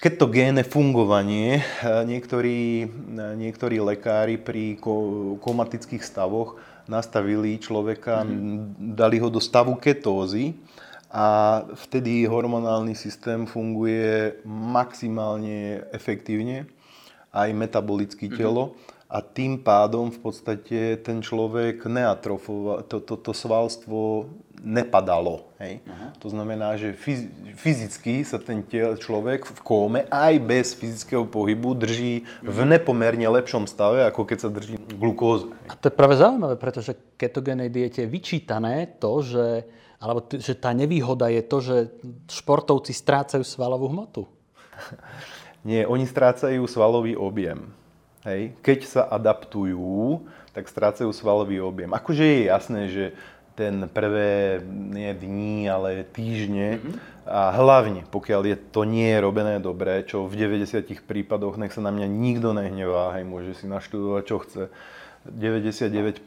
Keď 0.00 0.12
to 0.16 0.32
géne 0.32 0.64
fungovanie, 0.64 1.60
niektorí, 1.84 2.88
niektorí 3.36 3.84
lekári 3.84 4.40
pri 4.40 4.80
komatických 5.44 6.00
stavoch 6.00 6.56
nastavili 6.88 7.60
človeka, 7.60 8.24
mm-hmm. 8.24 8.96
dali 8.96 9.20
ho 9.20 9.28
do 9.28 9.44
stavu 9.44 9.76
ketózy, 9.76 10.56
a 11.08 11.64
vtedy 11.88 12.28
hormonálny 12.28 12.92
systém 12.92 13.48
funguje 13.48 14.44
maximálne 14.44 15.88
efektívne, 15.92 16.68
aj 17.32 17.48
metabolické 17.56 18.28
mhm. 18.28 18.36
telo. 18.36 18.64
Mm-hmm. 18.72 18.96
A 19.08 19.24
tým 19.24 19.64
pádom 19.64 20.12
v 20.12 20.20
podstate 20.20 21.00
ten 21.00 21.24
človek 21.24 21.80
neatrofoval, 21.88 22.84
to, 22.84 23.00
to, 23.00 23.16
to 23.16 23.32
svalstvo 23.32 24.28
nepadalo. 24.60 25.48
Hej? 25.56 25.80
Uh-huh. 25.80 26.10
To 26.20 26.28
znamená, 26.28 26.76
že 26.76 26.92
fyzicky 27.56 28.20
sa 28.20 28.36
ten 28.36 28.66
človek 29.00 29.48
v 29.48 29.60
kóme 29.64 30.00
aj 30.12 30.34
bez 30.44 30.76
fyzického 30.76 31.24
pohybu 31.24 31.72
drží 31.78 32.20
uh-huh. 32.20 32.52
v 32.52 32.58
nepomerne 32.68 33.24
lepšom 33.24 33.64
stave, 33.64 34.04
ako 34.04 34.28
keď 34.28 34.38
sa 34.44 34.50
drží 34.52 34.76
glukóza. 34.98 35.56
A 35.70 35.74
to 35.78 35.88
je 35.88 35.94
práve 35.94 36.18
zaujímavé, 36.18 36.60
pretože 36.60 36.92
ketogénej 37.16 37.72
diete 37.72 38.04
je 38.04 38.12
vyčítané 38.12 38.98
to, 39.00 39.24
že 39.24 39.44
alebo 39.98 40.22
t- 40.22 40.38
že 40.38 40.54
tá 40.54 40.70
nevýhoda 40.70 41.26
je 41.30 41.42
to, 41.42 41.58
že 41.58 41.76
športovci 42.30 42.94
strácajú 42.94 43.42
svalovú 43.42 43.90
hmotu? 43.90 44.26
Nie, 45.68 45.84
oni 45.90 46.06
strácajú 46.06 46.64
svalový 46.70 47.18
objem. 47.18 47.74
Hej. 48.22 48.54
Keď 48.62 48.78
sa 48.86 49.02
adaptujú, 49.10 50.22
tak 50.54 50.70
strácajú 50.70 51.10
svalový 51.10 51.62
objem. 51.62 51.90
Akože 51.90 52.24
je 52.24 52.40
jasné, 52.46 52.80
že 52.90 53.04
ten 53.58 53.90
prvé 53.90 54.62
nie 54.70 55.10
dní, 55.18 55.66
ale 55.66 56.06
týždne 56.06 56.78
mm-hmm. 56.78 56.94
a 57.26 57.50
hlavne 57.58 58.06
pokiaľ 58.06 58.54
je 58.54 58.56
to 58.70 58.86
nie 58.86 59.10
je 59.10 59.18
robené 59.18 59.58
dobre, 59.58 60.06
čo 60.06 60.30
v 60.30 60.38
90 60.38 60.86
prípadoch 61.02 61.58
nech 61.58 61.74
sa 61.74 61.82
na 61.82 61.90
mňa 61.90 62.06
nikto 62.06 62.54
nehnevá, 62.54 63.18
hej, 63.18 63.26
môže 63.26 63.58
si 63.58 63.66
naštudovať 63.66 64.22
čo 64.30 64.36
chce. 64.46 64.62
99% 65.26 66.22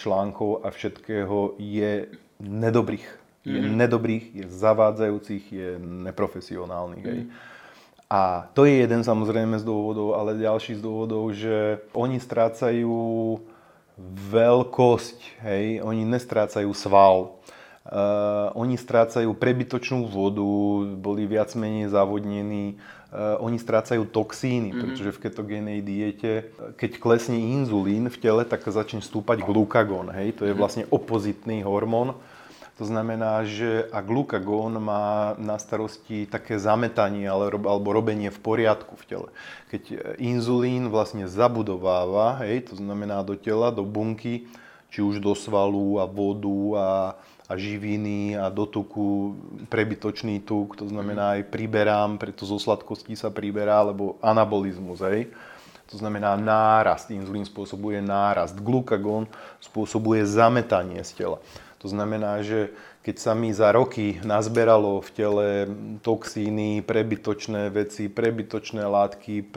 článkov 0.00 0.64
a 0.64 0.72
všetkého 0.72 1.60
je 1.60 2.08
nedobrých. 2.42 3.06
Je 3.42 3.58
mm-hmm. 3.58 3.74
nedobrých, 3.74 4.24
je 4.38 4.46
zavádzajúcich, 4.50 5.44
je 5.50 5.68
neprofesionálnych. 5.80 7.02
Mm-hmm. 7.02 7.50
A 8.12 8.46
to 8.52 8.68
je 8.68 8.84
jeden 8.84 9.00
samozrejme 9.00 9.56
z 9.56 9.64
dôvodov, 9.64 10.14
ale 10.20 10.36
ďalší 10.36 10.78
z 10.78 10.84
dôvodov, 10.84 11.32
že 11.32 11.80
oni 11.96 12.20
strácajú 12.20 13.40
veľkosť, 14.28 15.18
hej, 15.48 15.80
oni 15.80 16.04
nestrácajú 16.04 16.70
sval. 16.76 17.40
Uh, 17.82 18.54
oni 18.54 18.78
strácajú 18.78 19.34
prebytočnú 19.34 20.06
vodu, 20.06 20.46
boli 20.94 21.26
viac 21.26 21.50
menej 21.58 21.90
zavodnení, 21.90 22.78
uh, 23.10 23.42
oni 23.42 23.58
strácajú 23.58 24.06
toxíny, 24.06 24.70
mm-hmm. 24.70 24.82
pretože 24.86 25.10
v 25.10 25.22
ketogénej 25.26 25.78
diete, 25.82 26.32
keď 26.78 27.02
klesne 27.02 27.34
inzulín 27.34 28.06
v 28.06 28.16
tele, 28.22 28.46
tak 28.46 28.62
začne 28.62 29.02
stúpať 29.02 29.42
glukagón, 29.42 30.14
hej, 30.14 30.30
to 30.30 30.46
je 30.46 30.54
mhm. 30.54 30.60
vlastne 30.62 30.84
opozitný 30.94 31.66
hormón, 31.66 32.14
to 32.80 32.88
znamená, 32.88 33.44
že 33.44 33.84
a 33.92 34.00
glukagón 34.00 34.80
má 34.80 35.36
na 35.36 35.60
starosti 35.60 36.24
také 36.24 36.56
zametanie 36.56 37.28
alebo 37.28 37.92
robenie 37.92 38.32
v 38.32 38.40
poriadku 38.40 38.96
v 38.96 39.04
tele. 39.04 39.28
Keď 39.68 40.16
inzulín 40.16 40.88
vlastne 40.88 41.28
zabudováva, 41.28 42.40
hej, 42.48 42.72
to 42.72 42.80
znamená 42.80 43.20
do 43.20 43.36
tela, 43.36 43.68
do 43.68 43.84
bunky, 43.84 44.48
či 44.88 45.04
už 45.04 45.20
do 45.20 45.36
svalu 45.36 46.00
a 46.00 46.08
vodu 46.08 46.60
a, 46.76 46.88
a 47.48 47.52
živiny 47.56 48.36
a 48.40 48.48
do 48.48 48.64
tuku 48.64 49.36
prebytočný 49.68 50.40
tuk, 50.44 50.76
to 50.76 50.88
znamená 50.88 51.40
aj 51.40 51.48
priberám, 51.48 52.20
preto 52.20 52.48
zo 52.48 52.56
sladkostí 52.56 53.16
sa 53.16 53.28
priberá, 53.28 53.84
alebo 53.84 54.16
anabolizmus, 54.24 55.00
hej. 55.12 55.28
To 55.92 56.00
znamená 56.00 56.40
nárast, 56.40 57.12
inzulín 57.12 57.44
spôsobuje 57.44 58.00
nárast, 58.00 58.56
glukagón 58.56 59.28
spôsobuje 59.60 60.24
zametanie 60.24 61.04
z 61.04 61.20
tela. 61.20 61.36
To 61.82 61.90
znamená, 61.90 62.46
že 62.46 62.70
keď 63.02 63.16
sa 63.18 63.34
mi 63.34 63.50
za 63.50 63.74
roky 63.74 64.22
nazberalo 64.22 65.02
v 65.02 65.10
tele 65.10 65.46
toxíny, 66.06 66.86
prebytočné 66.86 67.74
veci, 67.74 68.06
prebytočné 68.06 68.86
látky, 68.86 69.50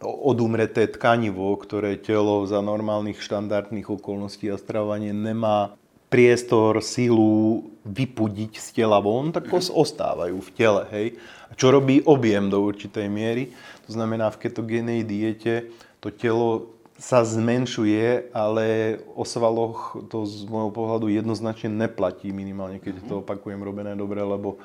odumreté 0.00 0.86
tkanivo, 0.86 1.50
ktoré 1.58 1.98
telo 1.98 2.46
za 2.46 2.62
normálnych 2.62 3.18
štandardných 3.18 3.90
okolností 3.90 4.46
a 4.54 4.60
stravovanie 4.60 5.10
nemá 5.10 5.74
priestor, 6.06 6.78
silu 6.78 7.66
vypudiť 7.82 8.54
z 8.54 8.68
tela 8.70 9.02
von, 9.02 9.34
tak 9.34 9.50
ostávajú 9.50 10.38
v 10.38 10.50
tele. 10.54 10.82
Hej. 10.94 11.18
A 11.50 11.58
čo 11.58 11.74
robí 11.74 12.06
objem 12.06 12.46
do 12.46 12.62
určitej 12.62 13.10
miery? 13.10 13.50
To 13.90 13.98
znamená, 13.98 14.30
v 14.30 14.46
ketogénej 14.46 15.02
diete 15.02 15.74
to 15.98 16.14
telo 16.14 16.73
sa 16.94 17.26
zmenšuje, 17.26 18.30
ale 18.30 18.98
o 19.18 19.26
svaloch 19.26 19.98
to 20.06 20.22
z 20.22 20.46
môjho 20.46 20.70
pohľadu 20.70 21.10
jednoznačne 21.10 21.70
neplatí, 21.74 22.30
minimálne 22.30 22.78
keď 22.78 23.02
to 23.10 23.14
opakujem 23.20 23.58
robené 23.58 23.98
dobre, 23.98 24.22
lebo 24.22 24.62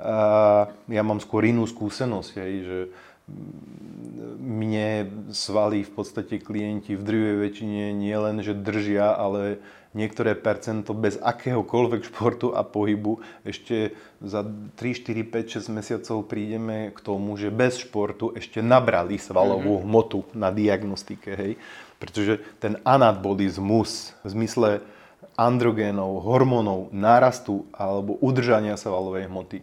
uh, 0.00 0.64
ja 0.88 1.02
mám 1.04 1.20
skôr 1.20 1.44
inú 1.44 1.68
skúsenosť, 1.68 2.30
hej, 2.40 2.54
že 2.64 2.78
mne 4.38 5.10
svaly 5.34 5.82
v 5.82 5.90
podstate 5.90 6.38
klienti 6.38 6.94
v 6.94 7.02
drvej 7.02 7.36
väčšine 7.42 7.90
nie 7.90 8.14
len, 8.14 8.38
že 8.38 8.54
držia, 8.54 9.18
ale 9.18 9.58
niektoré 9.96 10.38
percento 10.38 10.94
bez 10.94 11.18
akéhokoľvek 11.18 12.06
športu 12.06 12.54
a 12.54 12.62
pohybu. 12.62 13.18
Ešte 13.42 13.96
za 14.22 14.46
3, 14.46 14.78
4, 14.78 15.26
5, 15.26 15.58
6 15.66 15.72
mesiacov 15.74 16.16
prídeme 16.30 16.94
k 16.94 16.98
tomu, 17.02 17.34
že 17.34 17.50
bez 17.50 17.82
športu 17.82 18.30
ešte 18.36 18.62
nabrali 18.62 19.18
svalovú 19.18 19.80
mm-hmm. 19.80 19.88
hmotu 19.88 20.18
na 20.36 20.54
diagnostike. 20.54 21.34
Hej? 21.34 21.52
Pretože 21.98 22.44
ten 22.62 22.78
anabolizmus 22.84 24.14
v 24.22 24.28
zmysle 24.36 24.70
androgénov, 25.36 26.24
hormónov, 26.24 26.92
nárastu 26.92 27.68
alebo 27.72 28.16
udržania 28.20 28.76
svalovej 28.76 29.28
hmoty, 29.28 29.60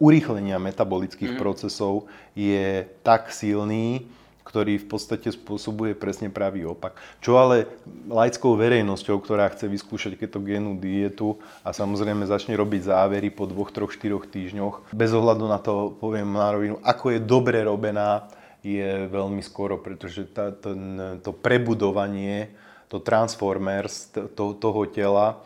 urýchlenia 0.00 0.56
metabolických 0.56 1.36
mm-hmm. 1.36 1.44
procesov 1.44 2.08
je 2.32 2.88
tak 3.04 3.30
silný, 3.30 4.08
ktorý 4.50 4.82
v 4.82 4.86
podstate 4.90 5.30
spôsobuje 5.30 5.94
presne 5.94 6.26
pravý 6.26 6.66
opak. 6.66 6.98
Čo 7.22 7.38
ale 7.38 7.70
laickou 8.10 8.58
verejnosťou, 8.58 9.22
ktorá 9.22 9.46
chce 9.54 9.70
vyskúšať 9.70 10.18
ketogénnu 10.18 10.74
dietu 10.74 11.38
a 11.62 11.70
samozrejme 11.70 12.26
začne 12.26 12.58
robiť 12.58 12.90
závery 12.90 13.30
po 13.30 13.46
dvoch, 13.46 13.70
troch, 13.70 13.94
štyroch 13.94 14.26
týždňoch, 14.26 14.90
bez 14.90 15.14
ohľadu 15.14 15.44
na 15.46 15.62
to, 15.62 15.94
poviem 16.02 16.34
na 16.34 16.50
rovinu, 16.50 16.82
ako 16.82 17.14
je 17.14 17.20
dobre 17.22 17.62
robená, 17.62 18.26
je 18.66 19.06
veľmi 19.06 19.40
skoro, 19.40 19.78
pretože 19.78 20.26
tá, 20.34 20.50
to, 20.50 20.74
to 21.22 21.30
prebudovanie, 21.30 22.50
to 22.90 22.98
transformers 22.98 24.10
to, 24.10 24.58
toho 24.58 24.82
tela 24.90 25.40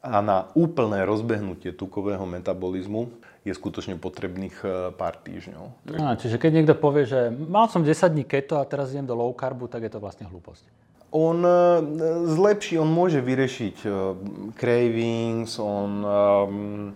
a 0.00 0.24
na 0.24 0.48
úplné 0.56 1.04
rozbehnutie 1.04 1.76
tukového 1.76 2.24
metabolizmu 2.24 3.12
je 3.40 3.52
skutočne 3.56 3.96
potrebných 3.96 4.56
e, 4.60 4.66
pár 4.92 5.16
týždňov. 5.16 5.64
No, 5.96 6.06
čiže 6.20 6.36
keď 6.36 6.50
niekto 6.60 6.74
povie, 6.76 7.08
že 7.08 7.32
mal 7.32 7.72
som 7.72 7.80
10 7.80 7.96
dní 8.12 8.24
keto 8.28 8.60
a 8.60 8.68
teraz 8.68 8.92
idem 8.92 9.08
do 9.08 9.16
low 9.16 9.32
carbu, 9.32 9.64
tak 9.64 9.88
je 9.88 9.92
to 9.92 10.00
vlastne 10.02 10.28
hlúposť. 10.28 10.68
On 11.10 11.40
e, 11.40 11.52
zlepší, 12.36 12.76
on 12.76 12.92
môže 12.92 13.24
vyriešiť 13.24 13.76
e, 13.82 13.88
cravings, 14.60 15.56
on 15.56 15.90
um, 16.04 16.92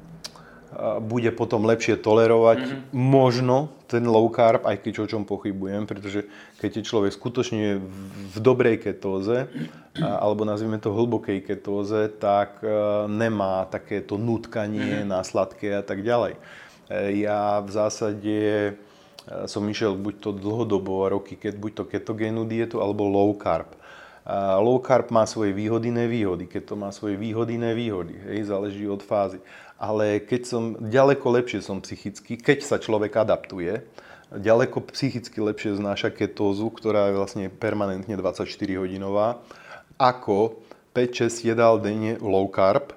bude 1.00 1.30
potom 1.38 1.64
lepšie 1.64 1.94
tolerovať 2.02 2.58
mm-hmm. 2.60 2.80
možno 2.92 3.70
ten 3.94 4.10
low 4.10 4.26
carb, 4.34 4.66
aj 4.66 4.82
keď 4.82 5.06
o 5.06 5.06
čom 5.06 5.22
pochybujem, 5.22 5.86
pretože 5.86 6.26
keď 6.58 6.82
je 6.82 6.82
človek 6.82 7.14
skutočne 7.14 7.78
v 8.34 8.36
dobrej 8.42 8.82
ketóze, 8.82 9.46
alebo 9.94 10.42
nazvime 10.42 10.82
to 10.82 10.90
hlbokej 10.90 11.46
ketóze, 11.46 12.10
tak 12.18 12.58
e, 12.58 12.74
nemá 13.06 13.70
takéto 13.70 14.18
nutkanie 14.18 15.06
mm-hmm. 15.06 15.10
na 15.14 15.22
sladké 15.22 15.78
a 15.78 15.86
tak 15.86 16.02
ďalej. 16.02 16.34
E, 16.34 17.22
ja 17.22 17.62
v 17.62 17.70
zásade 17.70 18.38
e, 18.42 18.72
som 19.46 19.62
išiel 19.70 19.94
buď 19.94 20.14
to 20.18 20.30
dlhodobo 20.34 21.06
roky, 21.06 21.38
keď 21.38 21.54
buď 21.54 21.72
to 21.78 21.84
ketogénnu 21.86 22.42
dietu, 22.50 22.82
alebo 22.82 23.06
low 23.06 23.30
carb. 23.38 23.70
A 24.24 24.58
low 24.58 24.80
carb 24.82 25.12
má 25.14 25.28
svoje 25.28 25.52
výhody, 25.52 25.92
nevýhody. 25.92 26.48
Keď 26.48 26.72
to 26.72 26.74
má 26.80 26.88
svoje 26.90 27.20
výhody, 27.20 27.60
nevýhody. 27.60 28.16
Hej, 28.24 28.48
záleží 28.48 28.88
od 28.88 29.04
fázy 29.04 29.38
ale 29.78 30.22
keď 30.22 30.42
som, 30.46 30.62
ďaleko 30.78 31.26
lepšie 31.40 31.60
som 31.60 31.82
psychicky, 31.82 32.38
keď 32.38 32.62
sa 32.62 32.76
človek 32.78 33.14
adaptuje, 33.18 33.82
ďaleko 34.34 34.82
psychicky 34.90 35.38
lepšie 35.38 35.78
znáša 35.78 36.10
ketózu, 36.10 36.70
ktorá 36.70 37.10
je 37.10 37.18
vlastne 37.18 37.44
permanentne 37.50 38.14
24 38.18 38.46
hodinová, 38.78 39.42
ako 39.98 40.62
5-6 40.94 41.50
jedál 41.50 41.78
denne 41.82 42.18
low 42.22 42.46
carb, 42.50 42.94
e, 42.94 42.96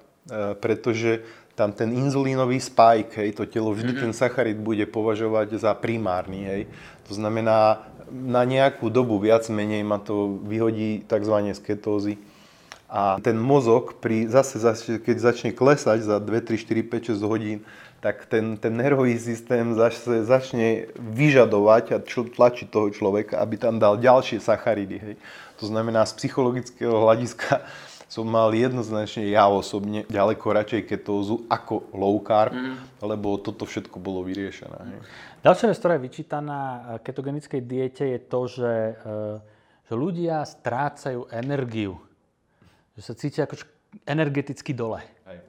pretože 0.58 1.26
tam 1.58 1.74
ten 1.74 1.90
inzulínový 1.90 2.62
spike, 2.62 3.18
hej, 3.18 3.34
to 3.34 3.50
telo 3.50 3.74
vždy 3.74 3.98
mm-hmm. 3.98 4.04
ten 4.06 4.14
sacharid 4.14 4.62
bude 4.62 4.86
považovať 4.86 5.58
za 5.58 5.74
primárny, 5.74 6.46
hej. 6.46 6.62
To 7.10 7.18
znamená, 7.18 7.90
na 8.08 8.46
nejakú 8.46 8.94
dobu 8.94 9.18
viac 9.18 9.50
menej 9.50 9.82
ma 9.82 9.98
to 9.98 10.38
vyhodí 10.46 11.04
tzv. 11.10 11.36
z 11.58 11.60
ketózy 11.60 12.14
a 12.88 13.20
ten 13.20 13.36
mozog, 13.36 14.00
pri, 14.00 14.32
zase, 14.32 14.64
zase 14.64 14.96
keď 15.04 15.16
začne 15.20 15.52
klesať 15.52 16.08
za 16.08 16.24
2, 16.24 16.24
3, 16.24 16.56
4, 16.56 16.88
5, 16.88 17.20
6 17.20 17.28
hodín, 17.28 17.60
tak 18.00 18.32
ten, 18.32 18.56
ten 18.56 18.72
nervový 18.72 19.20
systém 19.20 19.76
zase, 19.76 20.24
začne 20.24 20.88
vyžadovať 20.96 21.86
a 21.92 21.98
tlačiť 22.00 22.68
toho 22.72 22.88
človeka, 22.88 23.44
aby 23.44 23.60
tam 23.60 23.76
dal 23.76 24.00
ďalšie 24.00 24.40
sacharidy. 24.40 24.98
Hej. 25.04 25.16
To 25.60 25.68
znamená, 25.68 26.08
z 26.08 26.16
psychologického 26.16 26.96
hľadiska 26.96 27.60
som 28.14 28.24
mal 28.24 28.56
jednoznačne 28.56 29.28
ja 29.28 29.52
osobne 29.52 30.08
ďaleko 30.08 30.48
radšej 30.48 30.82
ketózu 30.88 31.44
ako 31.52 31.92
low 31.92 32.24
carb, 32.24 32.56
mm. 32.56 33.04
lebo 33.04 33.36
toto 33.36 33.68
všetko 33.68 34.00
bolo 34.00 34.24
vyriešené. 34.24 34.80
Hej. 34.80 35.00
Ďalšia 35.44 35.68
vec, 35.68 35.78
ktorá 35.84 35.94
je 36.00 36.06
vyčítaná 36.08 36.60
ketogenickej 37.04 37.62
diete 37.68 38.06
je 38.16 38.20
to, 38.24 38.42
že, 38.48 38.76
e, 38.96 39.14
že 39.92 39.94
ľudia 40.00 40.48
strácajú 40.48 41.28
energiu 41.36 42.07
že 42.98 43.02
sa 43.06 43.14
cítia 43.14 43.46
ako 43.46 43.62
energeticky 44.10 44.74
dole. 44.74 45.06
Hej. 45.30 45.40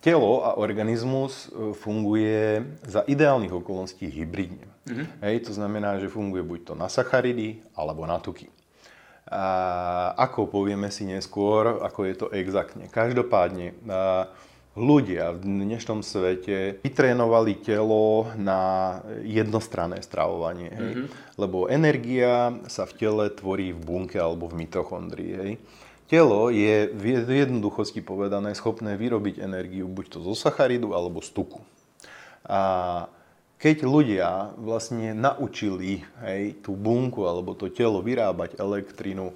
Telo 0.00 0.40
a 0.40 0.56
organizmus 0.56 1.52
e, 1.52 1.76
funguje 1.76 2.64
za 2.88 3.04
ideálnych 3.04 3.52
okolností 3.52 4.08
hybridne. 4.08 4.64
Mm-hmm. 4.88 5.06
Hej, 5.20 5.36
to 5.44 5.52
znamená, 5.52 6.00
že 6.00 6.08
funguje 6.08 6.40
buď 6.40 6.72
to 6.72 6.74
na 6.74 6.88
sacharidy, 6.88 7.60
alebo 7.76 8.08
na 8.08 8.16
tuky. 8.16 8.48
A 9.28 9.44
ako 10.16 10.48
povieme 10.48 10.88
si 10.88 11.04
neskôr, 11.04 11.84
ako 11.84 12.00
je 12.08 12.14
to 12.16 12.26
exaktne. 12.32 12.88
Každopádne, 12.88 13.76
ľudia 14.74 15.36
v 15.36 15.38
dnešnom 15.68 16.00
svete 16.00 16.80
vytrénovali 16.80 17.60
telo 17.60 18.32
na 18.34 18.98
jednostranné 19.22 20.00
stravovanie. 20.00 20.72
Hej? 20.72 20.90
Mm-hmm. 20.96 21.06
Lebo 21.36 21.68
energia 21.68 22.56
sa 22.66 22.88
v 22.88 22.96
tele 22.96 23.24
tvorí 23.30 23.76
v 23.76 23.80
bunke 23.84 24.16
alebo 24.16 24.48
v 24.48 24.64
mitochondrii. 24.64 25.32
Hej? 25.36 25.52
Telo 26.10 26.50
je 26.50 26.90
v 26.90 27.22
jednoduchosti 27.30 28.02
povedané 28.02 28.50
schopné 28.58 28.98
vyrobiť 28.98 29.38
energiu 29.38 29.86
buď 29.86 30.06
to 30.10 30.18
zo 30.26 30.34
sacharidu 30.34 30.90
alebo 30.90 31.22
z 31.22 31.30
tuku. 31.30 31.62
A 32.42 33.06
keď 33.62 33.86
ľudia 33.86 34.50
vlastne 34.58 35.14
naučili 35.14 36.02
hej, 36.26 36.58
tú 36.66 36.74
bunku 36.74 37.30
alebo 37.30 37.54
to 37.54 37.70
telo 37.70 38.02
vyrábať 38.02 38.58
elektrinu, 38.58 39.30
e, 39.30 39.34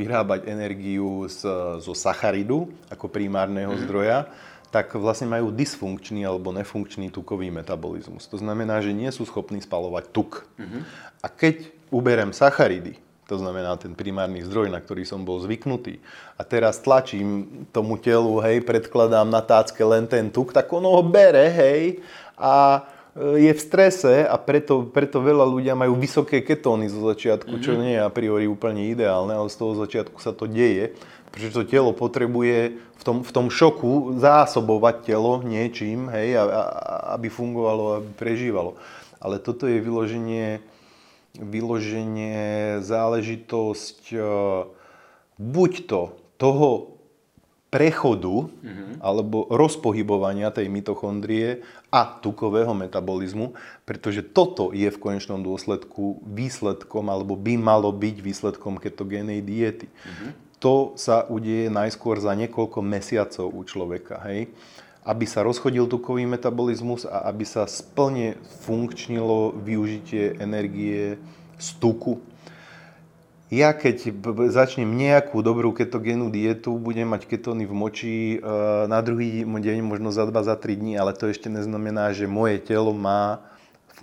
vyrábať 0.00 0.48
energiu 0.48 1.28
z, 1.28 1.44
zo 1.82 1.92
sacharidu 1.92 2.72
ako 2.88 3.10
primárneho 3.12 3.76
mm-hmm. 3.76 3.84
zdroja, 3.84 4.32
tak 4.72 4.96
vlastne 4.96 5.28
majú 5.28 5.52
dysfunkčný 5.52 6.24
alebo 6.24 6.56
nefunkčný 6.56 7.12
tukový 7.12 7.52
metabolizmus. 7.52 8.24
To 8.32 8.40
znamená, 8.40 8.80
že 8.80 8.96
nie 8.96 9.12
sú 9.12 9.28
schopní 9.28 9.60
spalovať 9.60 10.08
tuk. 10.08 10.48
Mm-hmm. 10.56 10.82
A 11.20 11.26
keď 11.28 11.68
uberem 11.92 12.32
sacharidy, 12.32 12.96
to 13.28 13.36
znamená 13.36 13.76
ten 13.76 13.92
primárny 13.92 14.40
zdroj, 14.40 14.72
na 14.72 14.80
ktorý 14.80 15.04
som 15.04 15.20
bol 15.20 15.36
zvyknutý. 15.44 16.00
A 16.40 16.48
teraz 16.48 16.80
tlačím 16.80 17.44
tomu 17.76 18.00
telu, 18.00 18.40
hej, 18.40 18.64
predkladám 18.64 19.28
na 19.28 19.44
tácke 19.44 19.84
len 19.84 20.08
ten 20.08 20.32
tuk, 20.32 20.56
tak 20.56 20.72
ono 20.72 20.96
ho 20.96 21.04
bere, 21.04 21.52
hej, 21.52 22.00
a 22.40 22.88
e, 23.12 23.44
je 23.44 23.52
v 23.52 23.60
strese 23.60 24.24
a 24.24 24.32
preto, 24.40 24.88
preto 24.88 25.20
veľa 25.20 25.44
ľudia 25.44 25.76
majú 25.76 26.00
vysoké 26.00 26.40
ketóny 26.40 26.88
zo 26.88 27.04
začiatku, 27.04 27.52
mm-hmm. 27.52 27.66
čo 27.68 27.72
mhm. 27.76 27.80
nie 27.84 27.92
je 28.00 28.00
a 28.00 28.10
priori 28.10 28.48
úplne 28.48 28.88
ideálne, 28.88 29.36
ale 29.36 29.52
z 29.52 29.60
toho 29.60 29.76
začiatku 29.76 30.16
sa 30.24 30.32
to 30.32 30.48
deje, 30.48 30.96
pretože 31.28 31.52
to 31.52 31.68
telo 31.68 31.92
potrebuje 31.92 32.80
v 32.80 33.02
tom, 33.04 33.20
v 33.20 33.30
tom 33.30 33.52
šoku 33.52 34.16
zásobovať 34.16 35.04
telo 35.04 35.44
niečím, 35.44 36.08
hej, 36.08 36.40
a, 36.40 36.42
a, 36.48 36.62
aby 37.20 37.28
fungovalo, 37.28 38.00
aby 38.00 38.10
prežívalo. 38.16 38.80
Ale 39.20 39.36
toto 39.36 39.68
je 39.68 39.84
vyloženie 39.84 40.64
vyloženie 41.36 42.80
záležitosť 42.80 44.00
e, 44.14 44.18
buď 45.36 45.72
to 45.84 46.02
toho 46.40 46.98
prechodu 47.68 48.48
mm-hmm. 48.48 49.04
alebo 49.04 49.44
rozpohybovania 49.52 50.48
tej 50.48 50.72
mitochondrie 50.72 51.60
a 51.92 52.08
tukového 52.08 52.72
metabolizmu, 52.72 53.52
pretože 53.84 54.24
toto 54.24 54.72
je 54.72 54.88
v 54.88 55.00
konečnom 55.00 55.44
dôsledku 55.44 56.24
výsledkom 56.24 57.12
alebo 57.12 57.36
by 57.36 57.60
malo 57.60 57.92
byť 57.92 58.16
výsledkom 58.24 58.80
ketogénej 58.80 59.44
diety. 59.44 59.84
Mm-hmm. 59.84 60.30
To 60.58 60.96
sa 60.98 61.28
udeje 61.28 61.70
najskôr 61.70 62.18
za 62.18 62.34
niekoľko 62.34 62.82
mesiacov 62.82 63.46
u 63.52 63.62
človeka. 63.62 64.18
Hej? 64.26 64.50
Aby 65.08 65.24
sa 65.24 65.40
rozchodil 65.40 65.88
tukový 65.88 66.28
metabolizmus 66.28 67.08
a 67.08 67.24
aby 67.32 67.48
sa 67.48 67.64
splne 67.64 68.36
funkčnilo 68.68 69.56
využitie 69.56 70.36
energie 70.36 71.16
z 71.56 71.68
tuku. 71.80 72.20
Ja 73.48 73.72
keď 73.72 74.12
začnem 74.52 74.92
nejakú 74.92 75.40
dobrú 75.40 75.72
ketogénnu 75.72 76.28
dietu, 76.28 76.76
budem 76.76 77.08
mať 77.08 77.24
ketóny 77.24 77.64
v 77.64 77.72
moči 77.72 78.14
e, 78.36 78.38
na 78.84 79.00
druhý 79.00 79.48
deň, 79.48 79.80
možno 79.80 80.12
za 80.12 80.28
2, 80.28 80.36
za 80.44 80.52
3 80.52 80.76
dní, 80.76 81.00
ale 81.00 81.16
to 81.16 81.32
ešte 81.32 81.48
neznamená, 81.48 82.12
že 82.12 82.28
moje 82.28 82.60
telo 82.60 82.92
má 82.92 83.40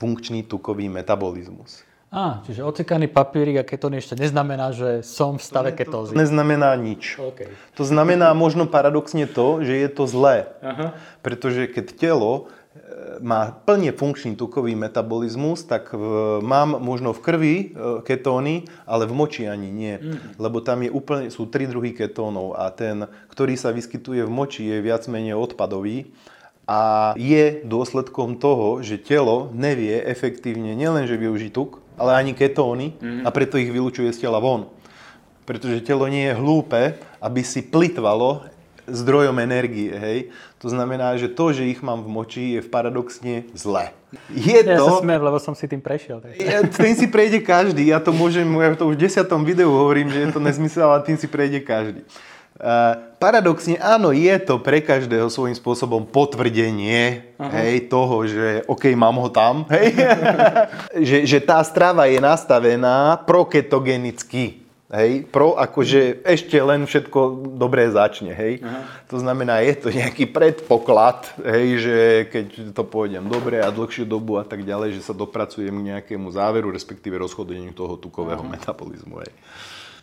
funkčný 0.01 0.41
tukový 0.41 0.89
metabolizmus. 0.89 1.85
Á, 2.13 2.45
čiže 2.47 2.63
ocekaný 2.63 3.11
papierik 3.11 3.59
a 3.59 3.67
ketóny 3.67 3.99
ešte 3.99 4.15
neznamená, 4.15 4.71
že 4.71 5.03
som 5.03 5.35
v 5.35 5.43
stave 5.43 5.71
ketózy. 5.75 6.13
To, 6.13 6.17
to 6.17 6.21
neznamená 6.21 6.71
nič. 6.79 7.19
Okay. 7.19 7.51
To 7.75 7.83
znamená 7.83 8.31
možno 8.31 8.69
paradoxne 8.69 9.27
to, 9.27 9.59
že 9.65 9.73
je 9.83 9.89
to 9.91 10.07
zlé. 10.07 10.47
Aha. 10.63 10.95
Pretože 11.19 11.67
keď 11.67 11.85
telo 11.97 12.47
má 13.23 13.55
plne 13.63 13.95
funkčný 13.95 14.35
tukový 14.35 14.75
metabolizmus, 14.75 15.63
tak 15.63 15.95
v, 15.95 16.39
mám 16.43 16.75
možno 16.83 17.15
v 17.15 17.23
krvi 17.23 17.55
e, 17.55 17.65
ketóny, 18.03 18.67
ale 18.83 19.07
v 19.07 19.13
moči 19.15 19.47
ani 19.47 19.71
nie. 19.71 19.95
Mm. 19.95 20.35
Lebo 20.35 20.59
tam 20.59 20.83
je 20.83 20.91
úplne, 20.91 21.31
sú 21.31 21.47
tri 21.47 21.69
druhy 21.69 21.95
ketónov 21.95 22.59
a 22.59 22.67
ten, 22.75 23.07
ktorý 23.31 23.55
sa 23.55 23.71
vyskytuje 23.71 24.27
v 24.27 24.31
moči, 24.31 24.67
je 24.67 24.83
viac 24.83 25.07
menej 25.07 25.39
odpadový 25.39 26.11
a 26.65 27.13
je 27.15 27.61
dôsledkom 27.63 28.41
toho, 28.41 28.81
že 28.81 28.99
telo 28.99 29.53
nevie 29.53 30.01
efektívne 30.01 30.73
nielenže 30.73 31.15
využiť 31.15 31.51
tuk, 31.53 31.84
ale 31.95 32.11
ani 32.15 32.31
ketóny 32.35 32.95
mm. 32.99 33.23
a 33.23 33.29
preto 33.31 33.59
ich 33.59 33.71
vylučuje 33.71 34.11
z 34.13 34.27
tela 34.27 34.39
von. 34.39 34.69
Pretože 35.45 35.85
telo 35.85 36.09
nie 36.09 36.29
je 36.29 36.37
hlúpe, 36.37 36.97
aby 37.21 37.41
si 37.45 37.61
plitvalo 37.61 38.45
zdrojom 38.85 39.37
energie, 39.41 39.89
hej. 39.89 40.19
To 40.61 40.69
znamená, 40.69 41.17
že 41.17 41.29
to, 41.29 41.53
že 41.53 41.65
ich 41.65 41.81
mám 41.81 42.05
v 42.05 42.09
moči, 42.09 42.43
je 42.57 42.61
v 42.61 42.69
paradoxne 42.69 43.49
zlé. 43.57 43.93
Je 44.29 44.61
ja 44.61 44.77
to... 44.77 44.85
sa 44.85 44.91
smiem, 45.01 45.21
lebo 45.21 45.37
som 45.41 45.57
si 45.57 45.65
tým 45.65 45.81
prešiel. 45.81 46.21
Tak. 46.21 46.37
Ja, 46.37 46.61
tým 46.63 46.93
si 46.93 47.09
prejde 47.09 47.41
každý. 47.41 47.89
Ja 47.89 47.99
to 47.99 48.13
môžem, 48.13 48.45
ja 48.45 48.77
to 48.77 48.87
už 48.87 48.95
v 48.95 49.09
desiatom 49.09 49.41
videu 49.41 49.69
hovorím, 49.69 50.13
že 50.13 50.19
je 50.25 50.29
to 50.31 50.39
nezmysel, 50.39 50.87
ale 50.87 51.01
tým 51.03 51.17
si 51.17 51.25
prejde 51.25 51.65
každý. 51.65 52.05
Paradoxne 53.19 53.75
áno, 53.83 54.15
je 54.15 54.31
to 54.39 54.63
pre 54.63 54.79
každého 54.79 55.27
svojím 55.27 55.59
spôsobom 55.59 56.07
potvrdenie 56.07 57.35
hej, 57.35 57.91
toho, 57.91 58.23
že 58.23 58.63
OK, 58.71 58.95
mám 58.95 59.19
ho 59.19 59.27
tam, 59.27 59.67
hej? 59.67 59.91
že, 61.09 61.17
že 61.27 61.39
tá 61.43 61.59
strava 61.67 62.07
je 62.07 62.15
nastavená 62.23 63.19
proketogenicky. 63.27 64.63
Hej, 64.85 65.27
pro 65.33 65.57
akože 65.57 66.21
ešte 66.23 66.55
len 66.61 66.85
všetko 66.85 67.51
dobré 67.57 67.89
začne, 67.89 68.31
hej. 68.31 68.61
Aha. 68.61 69.03
To 69.09 69.17
znamená, 69.17 69.59
je 69.65 69.73
to 69.81 69.89
nejaký 69.89 70.29
predpoklad, 70.29 71.25
hej, 71.41 71.67
že 71.81 71.97
keď 72.29 72.45
to 72.71 72.85
pôjdem 72.85 73.25
dobre 73.25 73.59
a 73.59 73.73
dlhšiu 73.73 74.05
dobu 74.05 74.37
a 74.37 74.45
tak 74.45 74.61
ďalej, 74.61 74.95
že 74.95 75.03
sa 75.03 75.17
dopracujem 75.17 75.73
k 75.73 75.87
nejakému 75.91 76.29
záveru, 76.29 76.69
respektíve 76.69 77.17
rozchodeniu 77.17 77.73
toho 77.73 77.97
tukového 77.97 78.45
Aha. 78.45 78.51
metabolizmu, 78.55 79.25
hej. 79.25 79.33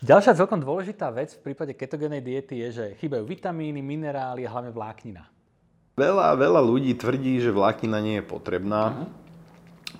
Ďalšia 0.03 0.35
celkom 0.35 0.59
dôležitá 0.59 1.07
vec 1.15 1.31
v 1.31 1.47
prípade 1.47 1.71
ketogénej 1.79 2.19
diety 2.19 2.59
je, 2.67 2.69
že 2.75 2.85
chýbajú 2.99 3.23
vitamíny, 3.23 3.79
minerály 3.79 4.43
a 4.43 4.51
hlavne 4.51 4.75
vláknina. 4.75 5.31
Veľa, 5.95 6.35
veľa 6.35 6.59
ľudí 6.59 6.91
tvrdí, 6.99 7.39
že 7.39 7.55
vláknina 7.55 8.03
nie 8.03 8.19
je 8.19 8.27
potrebná 8.27 8.83
uh-huh. 8.91 9.07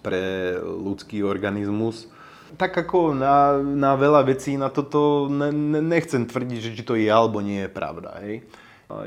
pre 0.03 0.59
ľudský 0.59 1.23
organizmus. 1.23 2.11
Tak 2.59 2.83
ako 2.83 3.15
na, 3.15 3.55
na 3.63 3.95
veľa 3.95 4.27
vecí 4.27 4.59
na 4.59 4.67
toto 4.67 5.31
ne, 5.31 5.55
ne, 5.55 5.79
nechcem 5.79 6.27
tvrdiť, 6.27 6.59
že 6.59 6.75
či 6.75 6.83
to 6.83 6.99
je 6.99 7.07
alebo 7.07 7.39
nie 7.39 7.63
je 7.63 7.71
pravda. 7.71 8.19
Hej. 8.27 8.43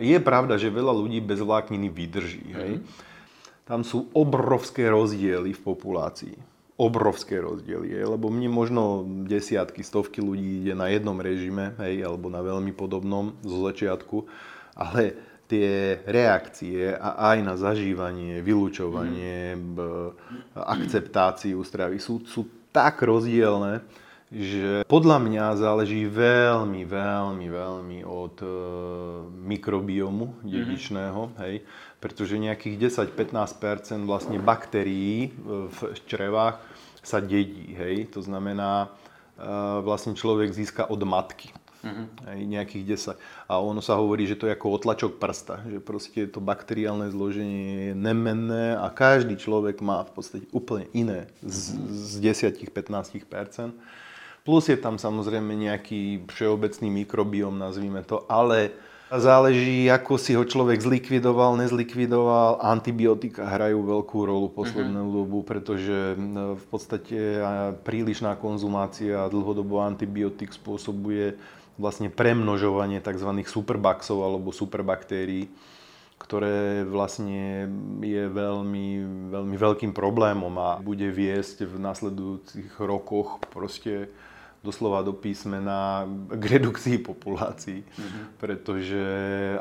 Je 0.00 0.16
pravda, 0.16 0.56
že 0.56 0.72
veľa 0.72 0.96
ľudí 0.96 1.20
bez 1.20 1.44
vlákniny 1.44 1.92
vydrží. 1.92 2.46
Hej. 2.56 2.72
Uh-huh. 2.80 3.68
Tam 3.68 3.84
sú 3.84 4.08
obrovské 4.16 4.88
rozdiely 4.88 5.52
v 5.52 5.60
populácii. 5.60 6.55
Obrovské 6.76 7.40
rozdiely, 7.40 7.96
hej, 7.96 8.04
lebo 8.04 8.28
mne 8.28 8.52
možno 8.52 9.08
desiatky, 9.24 9.80
stovky 9.80 10.20
ľudí 10.20 10.60
ide 10.60 10.76
na 10.76 10.92
jednom 10.92 11.16
režime, 11.16 11.72
hej, 11.80 12.04
alebo 12.04 12.28
na 12.28 12.44
veľmi 12.44 12.76
podobnom 12.76 13.32
zo 13.40 13.64
začiatku, 13.64 14.28
ale 14.76 15.16
tie 15.48 16.02
reakcie 16.04 16.92
a 16.92 17.32
aj 17.32 17.38
na 17.40 17.54
zažívanie, 17.56 18.42
vylúčovanie, 18.42 19.56
mm. 19.56 19.78
akceptáciu 20.52 21.62
stravy 21.62 21.96
sú, 22.02 22.20
sú 22.26 22.44
tak 22.74 23.00
rozdielne, 23.00 23.80
že 24.26 24.82
podľa 24.90 25.22
mňa 25.22 25.44
záleží 25.54 26.02
veľmi, 26.10 26.82
veľmi, 26.82 27.46
veľmi 27.46 27.98
od 28.02 28.36
e, 28.42 28.48
mikrobiomu 29.46 30.42
mhm. 30.42 30.50
dedičného, 30.50 31.20
mm-hmm. 31.30 31.40
hej, 31.46 31.54
pretože 32.00 32.36
nejakých 32.36 32.92
10-15% 32.92 34.04
vlastne 34.04 34.36
baktérií 34.36 35.32
v 35.46 35.78
črevách 36.06 36.60
sa 37.06 37.22
dedí, 37.22 37.72
hej, 37.78 38.10
to 38.10 38.18
znamená, 38.18 38.90
e, 39.38 39.48
vlastne 39.86 40.18
človek 40.18 40.50
získa 40.50 40.90
od 40.90 41.00
matky. 41.06 41.54
Aj 42.26 42.34
nejakých 42.34 43.14
10. 43.14 43.46
A 43.46 43.62
ono 43.62 43.78
sa 43.78 43.94
hovorí, 43.94 44.26
že 44.26 44.34
to 44.34 44.50
je 44.50 44.56
ako 44.58 44.74
otlačok 44.74 45.22
prsta, 45.22 45.62
že 45.70 45.78
proste 45.78 46.26
to 46.26 46.42
bakteriálne 46.42 47.06
zloženie 47.14 47.92
je 47.92 47.94
nemenné 47.94 48.74
a 48.74 48.90
každý 48.90 49.38
človek 49.38 49.78
má 49.86 50.02
v 50.02 50.12
podstate 50.18 50.46
úplne 50.50 50.90
iné 50.90 51.30
z, 51.46 51.78
z 52.18 52.34
10-15%. 52.58 53.70
Plus 54.42 54.64
je 54.66 54.78
tam 54.78 54.98
samozrejme 54.98 55.54
nejaký 55.54 56.26
všeobecný 56.30 57.06
mikrobióm, 57.06 57.54
nazvime 57.54 58.02
to, 58.02 58.26
ale 58.26 58.74
záleží, 59.10 59.86
ako 59.86 60.18
si 60.18 60.34
ho 60.34 60.42
človek 60.42 60.82
zlikvidoval, 60.82 61.54
nezlikvidoval. 61.62 62.58
Antibiotika 62.58 63.46
hrajú 63.46 63.86
veľkú 63.86 64.18
rolu 64.26 64.50
poslednú 64.50 65.06
uh-huh. 65.06 65.16
dobu, 65.22 65.38
pretože 65.46 66.18
v 66.58 66.64
podstate 66.66 67.18
prílišná 67.86 68.34
konzumácia 68.34 69.30
dlhodobo 69.30 69.78
antibiotik 69.78 70.50
spôsobuje 70.50 71.38
vlastne 71.78 72.10
premnožovanie 72.10 72.98
tzv. 72.98 73.30
superbaxov 73.46 74.18
alebo 74.24 74.50
superbaktérií, 74.50 75.46
ktoré 76.18 76.82
vlastne 76.82 77.68
je 78.00 78.24
veľmi, 78.26 78.86
veľmi 79.30 79.56
veľkým 79.60 79.92
problémom 79.92 80.50
a 80.56 80.80
bude 80.80 81.06
viesť 81.12 81.68
v 81.68 81.76
nasledujúcich 81.78 82.80
rokoch 82.80 83.38
proste 83.52 84.08
doslova 84.66 85.06
do 85.06 85.14
písmena 85.14 86.02
k 86.26 86.58
redukcii 86.58 86.98
populácií. 86.98 87.86
Mm-hmm. 87.86 88.24
Pretože, 88.42 89.04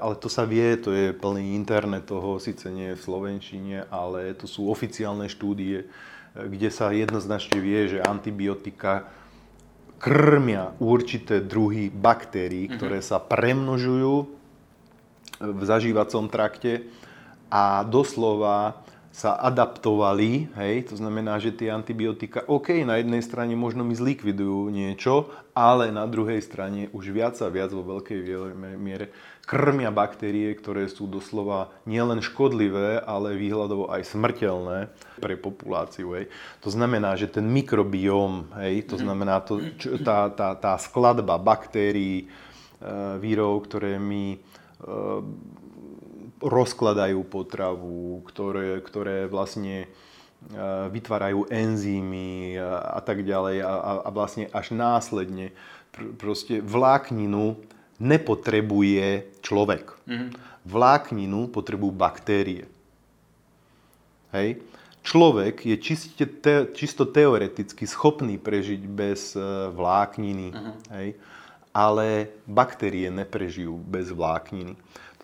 ale 0.01 0.15
to 0.17 0.25
sa 0.25 0.49
vie, 0.49 0.73
to 0.81 0.89
je 0.89 1.13
plný 1.13 1.53
internet 1.53 2.09
toho, 2.09 2.41
síce 2.41 2.65
nie 2.73 2.97
v 2.97 3.01
Slovenčine, 3.05 3.85
ale 3.93 4.33
to 4.33 4.49
sú 4.49 4.65
oficiálne 4.73 5.29
štúdie, 5.29 5.85
kde 6.33 6.69
sa 6.73 6.89
jednoznačne 6.89 7.61
vie, 7.61 7.95
že 7.95 8.03
antibiotika 8.03 9.07
krmia 10.01 10.75
určité 10.81 11.39
druhy 11.39 11.93
baktérií, 11.93 12.67
mhm. 12.67 12.73
ktoré 12.75 12.99
sa 13.05 13.21
premnožujú 13.21 14.15
v 15.35 15.61
zažívacom 15.61 16.31
trakte 16.31 16.87
a 17.51 17.83
doslova 17.83 18.84
sa 19.15 19.39
adaptovali, 19.39 20.51
hej, 20.59 20.91
to 20.91 20.99
znamená, 20.99 21.39
že 21.39 21.55
tie 21.55 21.71
antibiotika, 21.71 22.43
OK, 22.51 22.83
na 22.83 22.99
jednej 22.99 23.23
strane 23.23 23.55
možno 23.55 23.87
mi 23.87 23.95
zlikvidujú 23.95 24.67
niečo, 24.67 25.31
ale 25.55 25.87
na 25.87 26.03
druhej 26.03 26.43
strane 26.43 26.91
už 26.91 27.15
viac 27.15 27.39
a 27.39 27.47
viac 27.47 27.71
vo 27.71 27.95
veľkej 27.95 28.19
miere 28.75 29.15
krmia 29.47 29.87
baktérie, 29.87 30.51
ktoré 30.51 30.91
sú 30.91 31.07
doslova 31.07 31.71
nielen 31.87 32.19
škodlivé, 32.19 32.99
ale 32.99 33.39
výhľadovo 33.39 33.87
aj 33.87 34.03
smrteľné 34.03 34.91
pre 35.23 35.39
populáciu. 35.39 36.11
Hej. 36.19 36.27
To 36.67 36.75
znamená, 36.75 37.15
že 37.15 37.31
ten 37.31 37.47
mikrobióm, 37.47 38.51
hej, 38.59 38.83
to 38.91 38.99
mhm. 38.99 39.03
znamená 39.07 39.39
to, 39.39 39.63
čo, 39.79 39.95
tá, 40.03 40.27
tá, 40.27 40.59
tá 40.59 40.75
skladba 40.75 41.39
baktérií, 41.39 42.27
e, 42.83 42.85
vírov, 43.23 43.63
ktoré 43.63 43.95
mi 43.95 44.35
e, 44.35 44.37
rozkladajú 46.43 47.23
potravu, 47.27 48.23
ktoré, 48.27 48.79
ktoré 48.83 49.17
vlastne 49.25 49.85
e, 49.85 49.87
vytvárajú 50.91 51.47
enzymy 51.47 52.59
a, 52.59 52.97
a 52.97 52.99
tak 52.99 53.23
ďalej 53.23 53.63
a, 53.63 53.73
a 54.03 54.09
vlastne 54.11 54.51
až 54.51 54.75
následne 54.75 55.55
pr- 55.95 56.11
proste 56.19 56.59
vlákninu 56.59 57.55
nepotrebuje 57.99 59.39
človek. 59.39 59.95
Mm-hmm. 60.07 60.29
Vlákninu 60.67 61.47
potrebujú 61.47 61.93
baktérie. 61.95 62.67
Hej. 64.35 64.59
Človek 65.05 65.63
je 65.69 65.75
čiste 65.77 66.25
te, 66.41 66.65
čisto 66.73 67.05
teoreticky 67.05 67.85
schopný 67.85 68.41
prežiť 68.41 68.81
bez 68.89 69.37
e, 69.37 69.71
vlákniny, 69.71 70.47
mm-hmm. 70.51 70.75
hej. 70.99 71.09
ale 71.71 72.33
baktérie 72.49 73.07
neprežijú 73.13 73.77
bez 73.79 74.09
vlákniny. 74.09 74.73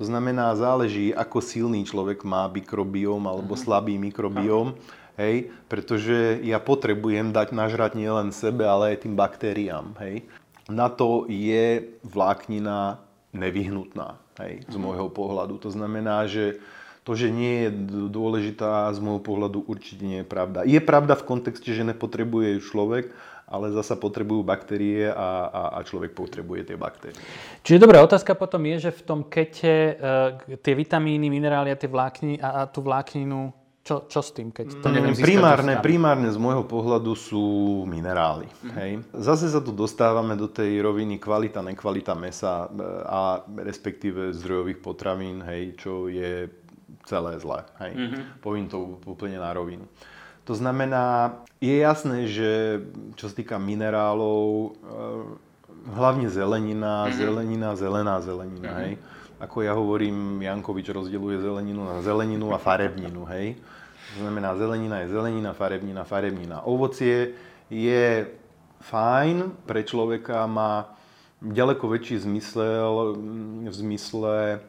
To 0.02 0.10
znamená, 0.10 0.58
záleží, 0.58 1.14
ako 1.14 1.46
silný 1.46 1.86
človek 1.86 2.26
má 2.26 2.50
mikrobióm 2.50 3.22
alebo 3.30 3.54
mm-hmm. 3.54 3.70
slabý 3.70 4.02
mikrobióm, 4.02 4.74
hej, 5.14 5.54
pretože 5.70 6.42
ja 6.42 6.58
potrebujem 6.58 7.30
dať 7.30 7.54
nažrať 7.54 7.94
nielen 7.94 8.34
sebe, 8.34 8.66
ale 8.66 8.98
aj 8.98 9.06
tým 9.06 9.14
baktériám. 9.14 9.94
Hej. 10.02 10.26
Na 10.66 10.90
to 10.90 11.30
je 11.30 11.94
vláknina 12.02 12.98
nevyhnutná, 13.30 14.18
hej, 14.42 14.66
z 14.66 14.74
mhm. 14.74 14.82
môjho 14.90 15.08
pohľadu. 15.14 15.62
To 15.62 15.70
znamená, 15.70 16.26
že 16.26 16.58
to, 17.06 17.14
že 17.14 17.30
nie 17.30 17.70
je 17.70 17.70
dôležitá, 18.10 18.90
z 18.98 19.00
môjho 19.06 19.22
pohľadu 19.22 19.70
určite 19.70 20.02
nie 20.02 20.26
je 20.26 20.28
pravda. 20.28 20.66
Je 20.66 20.82
pravda 20.82 21.14
v 21.14 21.30
kontexte, 21.30 21.78
že 21.78 21.86
nepotrebuje 21.86 22.58
človek, 22.58 23.14
ale 23.52 23.76
zasa 23.76 24.00
potrebujú 24.00 24.42
baktérie 24.48 25.12
a, 25.12 25.52
a, 25.52 25.64
a 25.76 25.80
človek 25.84 26.16
potrebuje 26.16 26.72
tie 26.72 26.78
baktérie. 26.80 27.20
Čiže 27.62 27.84
dobrá 27.84 28.00
otázka 28.00 28.34
potom 28.40 28.64
je, 28.64 28.88
že 28.88 28.92
v 28.96 29.02
tom 29.04 29.20
kete 29.28 29.76
e, 30.00 30.58
tie 30.64 30.74
vitamíny, 30.74 31.28
minerály 31.28 31.70
a, 31.70 31.78
tie 31.78 31.92
vlákni, 31.92 32.40
a, 32.40 32.64
a 32.64 32.72
tú 32.72 32.80
vlákninu, 32.80 33.52
čo, 33.82 34.06
čo 34.06 34.22
s 34.22 34.32
tým, 34.32 34.54
keď 34.54 34.78
to 34.80 34.88
mm, 34.88 34.94
neviem 34.94 35.14
primárne, 35.18 35.74
primárne 35.82 36.30
z 36.30 36.38
môjho 36.38 36.64
pohľadu 36.70 37.18
sú 37.18 37.44
minerály. 37.90 38.46
Mm. 38.62 38.72
Hej. 38.78 38.92
Zase 39.18 39.50
sa 39.50 39.60
tu 39.60 39.74
dostávame 39.74 40.38
do 40.38 40.46
tej 40.46 40.80
roviny 40.86 41.18
kvalita, 41.18 41.66
nekvalita 41.66 42.14
mesa 42.14 42.70
e, 42.70 42.80
a 43.04 43.42
respektíve 43.44 44.32
zdrojových 44.38 44.80
potravín, 44.80 45.42
hej, 45.44 45.76
čo 45.82 46.08
je 46.08 46.48
celé 47.10 47.42
zlé. 47.42 47.66
Hej. 47.82 47.94
Mm-hmm. 47.98 48.24
Poviem 48.40 48.66
to 48.70 49.02
úplne 49.10 49.42
na 49.42 49.50
rovinu. 49.50 49.90
To 50.50 50.54
znamená, 50.58 51.38
je 51.62 51.78
jasné, 51.78 52.26
že 52.26 52.82
čo 53.14 53.30
sa 53.30 53.34
týka 53.38 53.62
minerálov, 53.62 54.46
eh, 54.48 55.52
hlavne 55.94 56.28
zelenina, 56.30 57.08
mm-hmm. 57.08 57.18
zelenina, 57.18 57.68
zelená 57.78 58.16
zelenina, 58.22 58.70
mm-hmm. 58.74 58.84
hej. 58.86 58.94
Ako 59.42 59.66
ja 59.66 59.74
hovorím, 59.74 60.38
Jankovič 60.46 60.94
rozdeľuje 60.94 61.42
zeleninu 61.42 61.82
na 61.82 61.98
zeleninu 62.06 62.54
a 62.54 62.62
farebninu, 62.62 63.26
hej. 63.34 63.58
To 64.18 64.28
znamená, 64.28 64.54
zelenina 64.54 65.02
je 65.02 65.08
zelenina, 65.10 65.50
farebnina, 65.58 66.02
farebnina. 66.06 66.58
Ovocie 66.68 67.34
je 67.72 68.28
fajn, 68.86 69.66
pre 69.66 69.82
človeka 69.82 70.46
má 70.46 70.94
ďaleko 71.42 71.90
väčší 71.90 72.22
zmysel 72.22 73.18
v 73.66 73.74
zmysle 73.74 74.62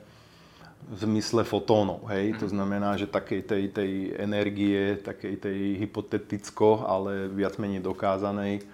v 0.91 0.97
zmysle 0.99 1.47
fotónov. 1.47 2.09
Hej? 2.11 2.39
To 2.43 2.49
znamená, 2.51 2.99
že 2.99 3.07
takej 3.07 3.43
tej, 3.47 3.65
tej 3.71 3.93
energie, 4.19 4.99
takej 4.99 5.35
tej 5.39 5.59
hypoteticko, 5.79 6.85
ale 6.85 7.31
viac 7.31 7.57
menej 7.57 7.81
dokázanej, 7.85 8.67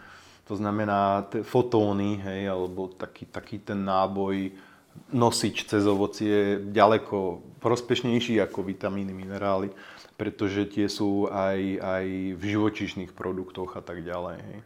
to 0.49 0.57
znamená 0.57 1.29
t- 1.29 1.45
fotóny, 1.45 2.17
hej, 2.25 2.49
alebo 2.49 2.89
taký, 2.89 3.29
taký 3.29 3.61
ten 3.61 3.85
náboj, 3.85 4.49
nosič 5.13 5.69
cez 5.69 5.85
ovocie 5.85 6.33
je 6.33 6.73
ďaleko 6.73 7.45
prospešnejší 7.61 8.41
ako 8.41 8.65
vitamíny, 8.65 9.13
minerály, 9.13 9.69
pretože 10.17 10.67
tie 10.73 10.89
sú 10.89 11.29
aj, 11.29 11.61
aj 11.79 12.07
v 12.35 12.43
živočíšnych 12.43 13.13
produktoch 13.13 13.77
a 13.77 13.83
tak 13.85 14.03
ďalej. 14.03 14.37
Hej. 14.41 14.59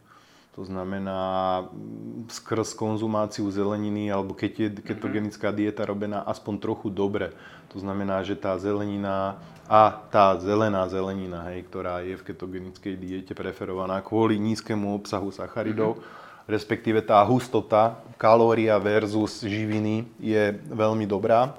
To 0.53 0.61
znamená 0.61 1.21
mm, 1.65 2.29
skrz 2.29 2.77
konzumáciu 2.77 3.49
zeleniny, 3.49 4.13
alebo 4.13 4.37
keď 4.37 4.51
je 4.53 4.69
ketogenická 4.85 5.49
mhm. 5.49 5.57
dieta 5.57 5.81
robená 5.85 6.21
aspoň 6.29 6.61
trochu 6.61 6.93
dobre. 6.93 7.33
To 7.73 7.81
znamená, 7.81 8.21
že 8.21 8.37
tá 8.37 8.53
zelenina 8.61 9.41
a 9.65 9.89
tá 10.13 10.37
zelená 10.37 10.85
zelenina, 10.85 11.41
hej, 11.49 11.65
ktorá 11.65 12.05
je 12.05 12.13
v 12.19 12.25
ketogenickej 12.29 12.93
diete 12.99 13.33
preferovaná 13.33 13.97
kvôli 14.05 14.37
nízkemu 14.37 14.93
obsahu 14.93 15.33
sacharidov, 15.33 15.97
mm-hmm. 15.97 16.45
respektíve 16.45 17.01
tá 17.01 17.17
hustota 17.25 17.97
kalória 18.21 18.77
versus 18.77 19.41
živiny 19.41 20.05
je 20.21 20.53
veľmi 20.69 21.09
dobrá, 21.09 21.55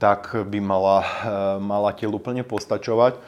tak 0.00 0.32
by 0.48 0.56
mala, 0.62 1.04
eh, 1.04 1.08
mala 1.60 1.92
telu 1.92 2.16
plne 2.16 2.46
postačovať. 2.46 3.20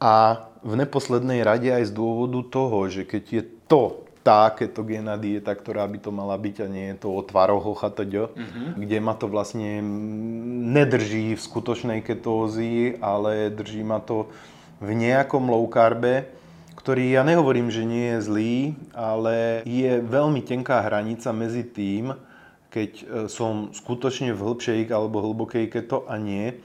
A 0.00 0.46
v 0.64 0.74
neposlednej 0.80 1.44
rade 1.44 1.68
aj 1.68 1.90
z 1.90 1.92
dôvodu 1.92 2.40
toho, 2.48 2.88
že 2.88 3.04
keď 3.04 3.24
je 3.30 3.42
to 3.68 4.04
tá 4.24 4.48
ketogénna 4.48 5.20
dieta, 5.20 5.52
ktorá 5.52 5.84
by 5.84 5.98
to 6.00 6.08
mala 6.08 6.34
byť 6.40 6.64
a 6.64 6.66
nie 6.66 6.86
je 6.96 7.04
to 7.04 7.12
o 7.12 7.20
tvaroch, 7.20 7.76
chatď, 7.76 8.32
mm-hmm. 8.32 8.68
kde 8.80 8.98
ma 9.04 9.12
to 9.12 9.28
vlastne 9.28 9.84
nedrží 10.72 11.36
v 11.36 11.44
skutočnej 11.44 12.00
ketózii, 12.00 13.04
ale 13.04 13.52
drží 13.52 13.84
ma 13.84 14.00
to 14.00 14.32
v 14.80 14.96
nejakom 14.96 15.44
low 15.52 15.68
carbe, 15.68 16.24
ktorý 16.72 17.16
ja 17.16 17.22
nehovorím, 17.22 17.68
že 17.68 17.84
nie 17.84 18.16
je 18.16 18.24
zlý, 18.24 18.56
ale 18.96 19.60
je 19.68 20.00
veľmi 20.00 20.40
tenká 20.40 20.80
hranica 20.80 21.28
medzi 21.36 21.64
tým, 21.64 22.16
keď 22.72 22.90
e, 22.90 23.04
som 23.30 23.70
skutočne 23.70 24.34
v 24.34 24.40
hĺbšej 24.40 24.90
alebo 24.90 25.22
hlbokej 25.22 25.70
keto 25.70 26.08
a 26.10 26.18
nie. 26.18 26.58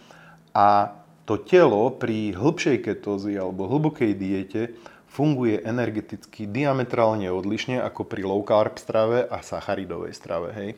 A 0.52 0.99
to 1.30 1.38
telo 1.38 1.94
pri 1.94 2.34
hĺbšej 2.34 2.90
ketózii 2.90 3.38
alebo 3.38 3.70
hlbokej 3.70 4.18
diete 4.18 4.74
funguje 5.14 5.62
energeticky 5.62 6.50
diametrálne 6.50 7.30
odlišne 7.30 7.78
ako 7.86 8.02
pri 8.10 8.26
low 8.26 8.42
carb 8.42 8.82
strave 8.82 9.30
a 9.30 9.46
sacharidovej 9.46 10.18
strave. 10.18 10.50
Hej? 10.58 10.70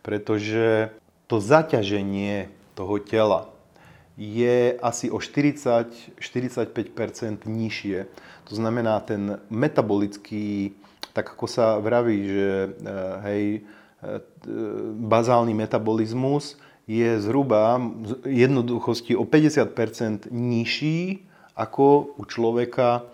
Pretože 0.00 0.96
to 1.28 1.44
zaťaženie 1.44 2.48
toho 2.72 2.96
tela 3.04 3.52
je 4.16 4.80
asi 4.80 5.12
o 5.12 5.20
40-45% 5.20 7.44
nižšie. 7.44 8.08
To 8.48 8.52
znamená, 8.56 9.04
ten 9.04 9.36
metabolický, 9.52 10.72
tak 11.12 11.36
ako 11.36 11.44
sa 11.44 11.76
vraví, 11.76 12.16
že 12.24 12.48
eh, 12.48 12.68
hej, 13.28 13.44
eh, 14.00 14.24
bazálny 15.04 15.52
metabolizmus 15.52 16.56
je 16.88 17.20
zhruba 17.20 17.76
jednoduchosti 18.24 19.12
o 19.12 19.28
50% 19.28 20.32
nižší 20.32 21.28
ako 21.52 22.16
u 22.16 22.24
človeka, 22.24 23.04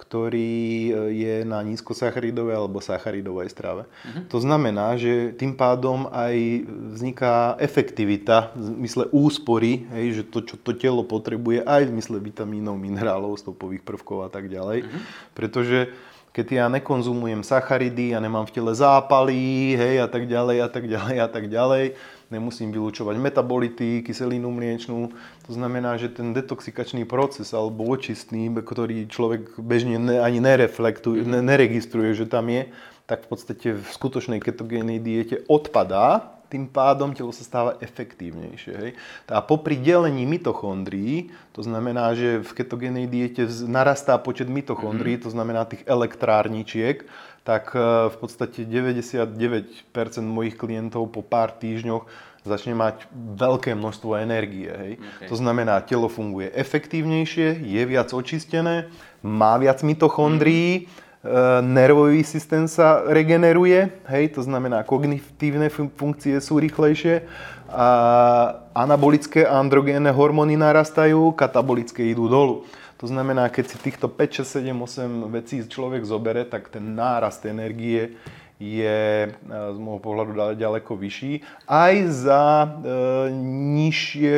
ktorý 0.00 0.56
e, 0.88 0.92
je 1.12 1.34
na 1.44 1.60
nízkosacharidovej 1.60 2.56
alebo 2.56 2.80
sacharidovej 2.80 3.52
strave. 3.52 3.84
Uh-huh. 3.84 4.24
To 4.32 4.40
znamená, 4.40 4.96
že 4.96 5.36
tým 5.36 5.52
pádom 5.52 6.08
aj 6.08 6.64
vzniká 6.96 7.60
efektivita 7.60 8.56
v 8.56 8.88
mysle 8.88 9.04
úspory, 9.12 9.84
hej, 9.92 10.06
že 10.18 10.22
to, 10.24 10.40
čo 10.40 10.56
to 10.56 10.72
telo 10.72 11.04
potrebuje 11.04 11.60
aj 11.68 11.92
v 11.92 11.94
mysle 12.00 12.16
vitamínov, 12.16 12.80
minerálov, 12.80 13.36
stopových 13.36 13.84
prvkov 13.84 14.24
a 14.24 14.30
tak 14.32 14.48
ďalej. 14.48 14.88
Uh-huh. 14.88 15.00
Pretože 15.36 15.92
keď 16.30 16.46
ja 16.62 16.66
nekonzumujem 16.70 17.42
sacharidy, 17.42 18.14
ja 18.14 18.22
nemám 18.22 18.46
v 18.46 18.54
tele 18.54 18.72
zápaly, 18.72 19.74
hej, 19.74 20.00
a 20.00 20.08
tak 20.08 20.30
ďalej, 20.30 20.56
a 20.62 20.68
tak 20.70 20.84
ďalej, 20.86 21.16
a 21.20 21.28
tak 21.28 21.44
ďalej, 21.50 21.84
nemusím 22.30 22.70
vylúčovať 22.70 23.18
metabolity, 23.18 24.06
kyselinu 24.06 24.48
mliečnú. 24.54 25.10
To 25.46 25.52
znamená, 25.52 25.98
že 25.98 26.08
ten 26.08 26.30
detoxikačný 26.30 27.04
proces 27.04 27.50
alebo 27.50 27.84
očistný, 27.90 28.48
ktorý 28.54 29.10
človek 29.10 29.58
bežne 29.58 29.98
ani 30.22 30.38
nereflektuje, 30.38 31.26
mm-hmm. 31.26 31.42
neregistruje, 31.42 32.14
že 32.14 32.30
tam 32.30 32.46
je, 32.48 32.70
tak 33.10 33.26
v 33.26 33.28
podstate 33.34 33.68
v 33.74 33.86
skutočnej 33.90 34.38
ketogénnej 34.38 35.02
diete 35.02 35.42
odpadá, 35.50 36.38
tým 36.50 36.66
pádom 36.66 37.14
telo 37.14 37.30
sa 37.30 37.46
stáva 37.46 37.78
efektívnejšie. 37.78 38.74
Hej. 38.74 38.90
A 39.30 39.38
popri 39.38 39.78
delení 39.78 40.26
mitochondrií, 40.26 41.30
to 41.54 41.62
znamená, 41.62 42.10
že 42.18 42.42
v 42.42 42.50
ketogénej 42.58 43.06
diete 43.06 43.46
narastá 43.70 44.18
počet 44.18 44.50
mitochondrií, 44.50 45.14
mm-hmm. 45.14 45.30
to 45.30 45.34
znamená 45.34 45.62
tých 45.62 45.86
elektrárničiek, 45.86 47.06
tak 47.44 47.72
e, 47.72 48.10
v 48.12 48.16
podstate 48.20 48.68
99% 48.68 49.86
mojich 50.22 50.56
klientov 50.56 51.08
po 51.12 51.24
pár 51.24 51.52
týždňoch 51.56 52.04
začne 52.40 52.72
mať 52.72 53.04
veľké 53.36 53.76
množstvo 53.76 54.16
energie. 54.16 54.72
Hej. 54.72 54.92
Okay. 54.96 55.28
To 55.28 55.36
znamená, 55.36 55.84
telo 55.84 56.08
funguje 56.08 56.48
efektívnejšie, 56.56 57.60
je 57.60 57.82
viac 57.84 58.08
očistené, 58.16 58.88
má 59.20 59.60
viac 59.60 59.84
mitochondrií, 59.84 60.88
mm. 60.88 61.60
nervový 61.60 62.24
systém 62.24 62.64
sa 62.64 63.04
regeneruje, 63.04 63.92
hej, 64.08 64.24
to 64.32 64.40
znamená, 64.40 64.88
kognitívne 64.88 65.68
funkcie 65.68 66.40
sú 66.40 66.56
rýchlejšie, 66.64 67.28
a 67.70 67.86
anabolické 68.74 69.46
a 69.46 69.62
androgénne 69.62 70.10
hormóny 70.10 70.58
narastajú, 70.58 71.30
katabolické 71.38 72.02
idú 72.10 72.26
dolu. 72.26 72.66
To 73.00 73.08
znamená, 73.08 73.48
keď 73.48 73.64
si 73.64 73.76
týchto 73.80 74.12
5, 74.12 74.44
6, 74.44 74.60
7, 74.60 74.76
8 74.76 75.32
vecí 75.32 75.64
človek 75.64 76.04
zobere, 76.04 76.44
tak 76.44 76.68
ten 76.68 76.84
nárast 76.92 77.40
energie 77.48 78.20
je 78.60 79.24
e, 79.24 79.28
z 79.48 79.78
môjho 79.80 80.04
pohľadu 80.04 80.52
ďaleko 80.52 80.92
vyšší. 81.00 81.64
Aj 81.64 81.96
za 82.12 82.44
e, 82.60 82.68
nižšie 83.80 84.36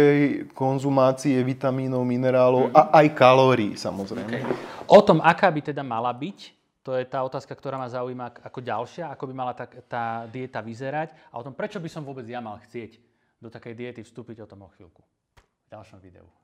konzumácie 0.55 1.43
vitamínov, 1.43 2.07
minerálov 2.07 2.71
mm. 2.71 2.75
a 2.79 2.83
aj 3.03 3.07
kalórií 3.19 3.75
samozrejme. 3.75 4.47
Okay. 4.47 4.55
O 4.87 5.03
tom, 5.03 5.19
aká 5.19 5.51
by 5.51 5.75
teda 5.75 5.83
mala 5.83 6.15
byť, 6.15 6.39
to 6.87 6.95
je 6.95 7.03
tá 7.03 7.19
otázka, 7.27 7.51
ktorá 7.59 7.75
ma 7.75 7.91
zaujíma 7.91 8.47
ako 8.47 8.63
ďalšia, 8.63 9.11
ako 9.11 9.27
by 9.27 9.35
mala 9.35 9.59
tá, 9.59 9.67
tá 9.91 10.05
dieta 10.31 10.63
vyzerať 10.63 11.15
a 11.35 11.43
o 11.43 11.43
tom, 11.43 11.55
prečo 11.55 11.83
by 11.83 11.91
som 11.91 12.07
vôbec 12.07 12.27
ja 12.31 12.39
mal 12.39 12.63
chcieť 12.63 12.95
do 13.43 13.51
takej 13.51 13.75
diety 13.75 14.01
vstúpiť 14.07 14.47
o 14.47 14.51
tom 14.51 14.63
o 14.67 14.69
chvíľku. 14.71 15.03
V 15.35 15.69
ďalšom 15.75 15.99
videu. 15.99 16.42